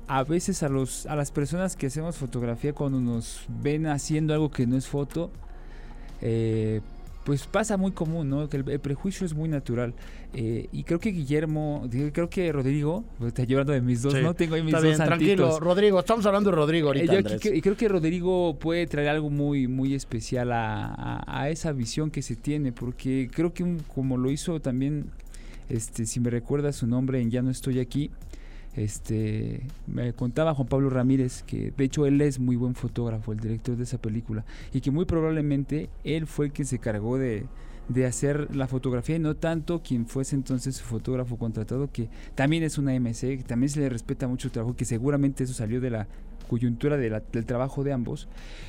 [0.08, 4.50] a veces a los a las personas que hacemos fotografía cuando nos ven haciendo algo
[4.50, 5.30] que no es foto,
[6.20, 6.80] eh,
[7.24, 8.48] pues pasa muy común, ¿no?
[8.48, 9.92] Que el, el prejuicio es muy natural.
[10.32, 14.20] Eh, y creo que Guillermo, creo que Rodrigo, pues, está llevando de mis dos, Sí.
[14.22, 14.32] ¿no?
[14.34, 15.60] Tengo ahí mis Está dos bien, tranquilo.
[15.60, 19.08] Rodrigo, estamos hablando de Rodrigo Eh, ahorita, yo aquí- y creo que Rodrigo puede traer
[19.10, 23.62] algo muy, muy especial a, a- a esa visión que se tiene, porque creo que
[23.62, 25.10] un- como lo hizo también,
[25.68, 28.10] este, si me recuerda su nombre en Ya no estoy aquí,
[28.76, 33.40] este, me contaba Juan Pablo Ramírez que de hecho él es muy buen fotógrafo, el
[33.40, 37.46] director de esa película, y que muy probablemente él fue el que se cargó de,
[37.88, 42.62] de hacer la fotografía y no tanto quien fuese entonces su fotógrafo contratado, que también
[42.62, 45.80] es una MC, que también se le respeta mucho el trabajo, que seguramente eso salió
[45.80, 46.06] de la
[46.48, 48.28] coyuntura de la- del trabajo de ambos.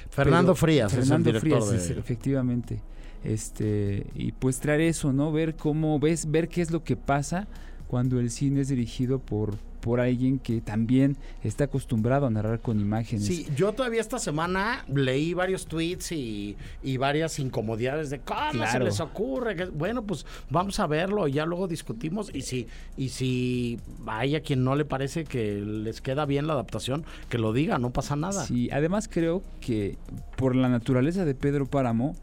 [0.10, 2.82] Fernando Pero- Frías es el Fernando Frías, de- es- efectivamente.
[3.24, 5.32] Este, y pues traer eso, ¿no?
[5.32, 7.48] Ver cómo ves, ver qué es lo que pasa
[7.88, 12.80] cuando el cine es dirigido por, por alguien que también está acostumbrado a narrar con
[12.80, 13.26] imágenes.
[13.26, 18.58] Sí, yo todavía esta semana leí varios tweets y, y varias incomodidades de cómo se
[18.58, 18.86] Claro.
[18.86, 19.56] les ocurre.
[19.56, 22.30] que- bueno, pues vamos a verlo y ya luego discutimos.
[22.34, 22.68] Y si,
[22.98, 27.38] y si hay a quien no le parece que les queda bien la adaptación, que
[27.38, 28.46] lo diga, no pasa nada.
[28.46, 29.98] Sí, además creo que
[30.36, 32.16] por la naturaleza de Pedro Páramo,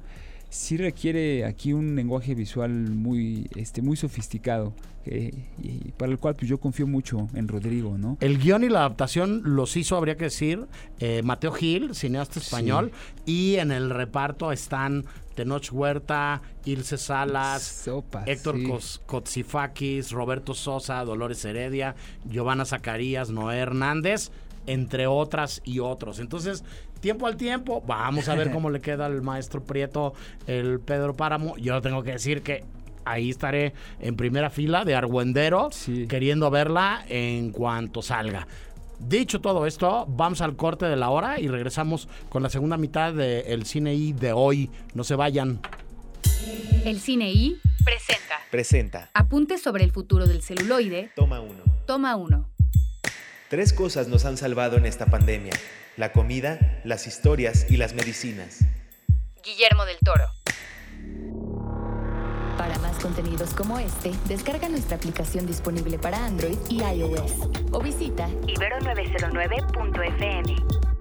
[0.57, 4.73] sí requiere aquí un lenguaje visual muy, este, muy sofisticado,
[5.05, 5.33] eh,
[5.63, 8.17] y para el cual pues yo confío mucho en Rodrigo, ¿no?
[8.21, 10.67] El guion y la adaptación los hizo, habría que decir,
[10.99, 12.91] eh, Mateo Gil, cineasta español,
[13.27, 15.05] y en el reparto están
[15.35, 18.57] Tenoch Huerta, Ilse Salas, Sopa, Héctor
[19.27, 19.45] sí.
[20.11, 21.95] Roberto Sosa, Dolores Heredia,
[22.25, 24.31] Giovanna Zacarías, Noé Hernández,
[24.67, 26.19] entre otras y otros.
[26.19, 26.65] Entonces,
[27.01, 30.15] tiempo al tiempo, vamos a ver cómo le queda al maestro Prieto
[30.47, 31.57] el Pedro Páramo.
[31.57, 32.65] Yo tengo que decir que
[33.05, 36.07] ahí estaré en primera fila de Argüendero, Sí.
[36.09, 38.47] queriendo verla en cuanto salga.
[38.99, 43.13] Dicho todo esto, vamos al corte de la hora y regresamos con la segunda mitad
[43.13, 44.71] del cine I de hoy.
[44.95, 45.61] No se vayan.
[46.85, 49.11] El Cine I presenta Presenta.
[49.13, 51.11] Apuntes sobre el futuro del celuloide.
[51.15, 51.63] Toma uno.
[51.87, 52.49] Toma uno.
[53.49, 55.53] Tres cosas nos han salvado en esta pandemia.
[55.97, 58.65] La comida, las historias y las medicinas.
[59.45, 60.25] Guillermo del Toro.
[62.59, 67.35] Para más contenidos como este, descarga nuestra aplicación disponible para Android y iOS
[67.71, 70.96] o visita Ibero909.fm.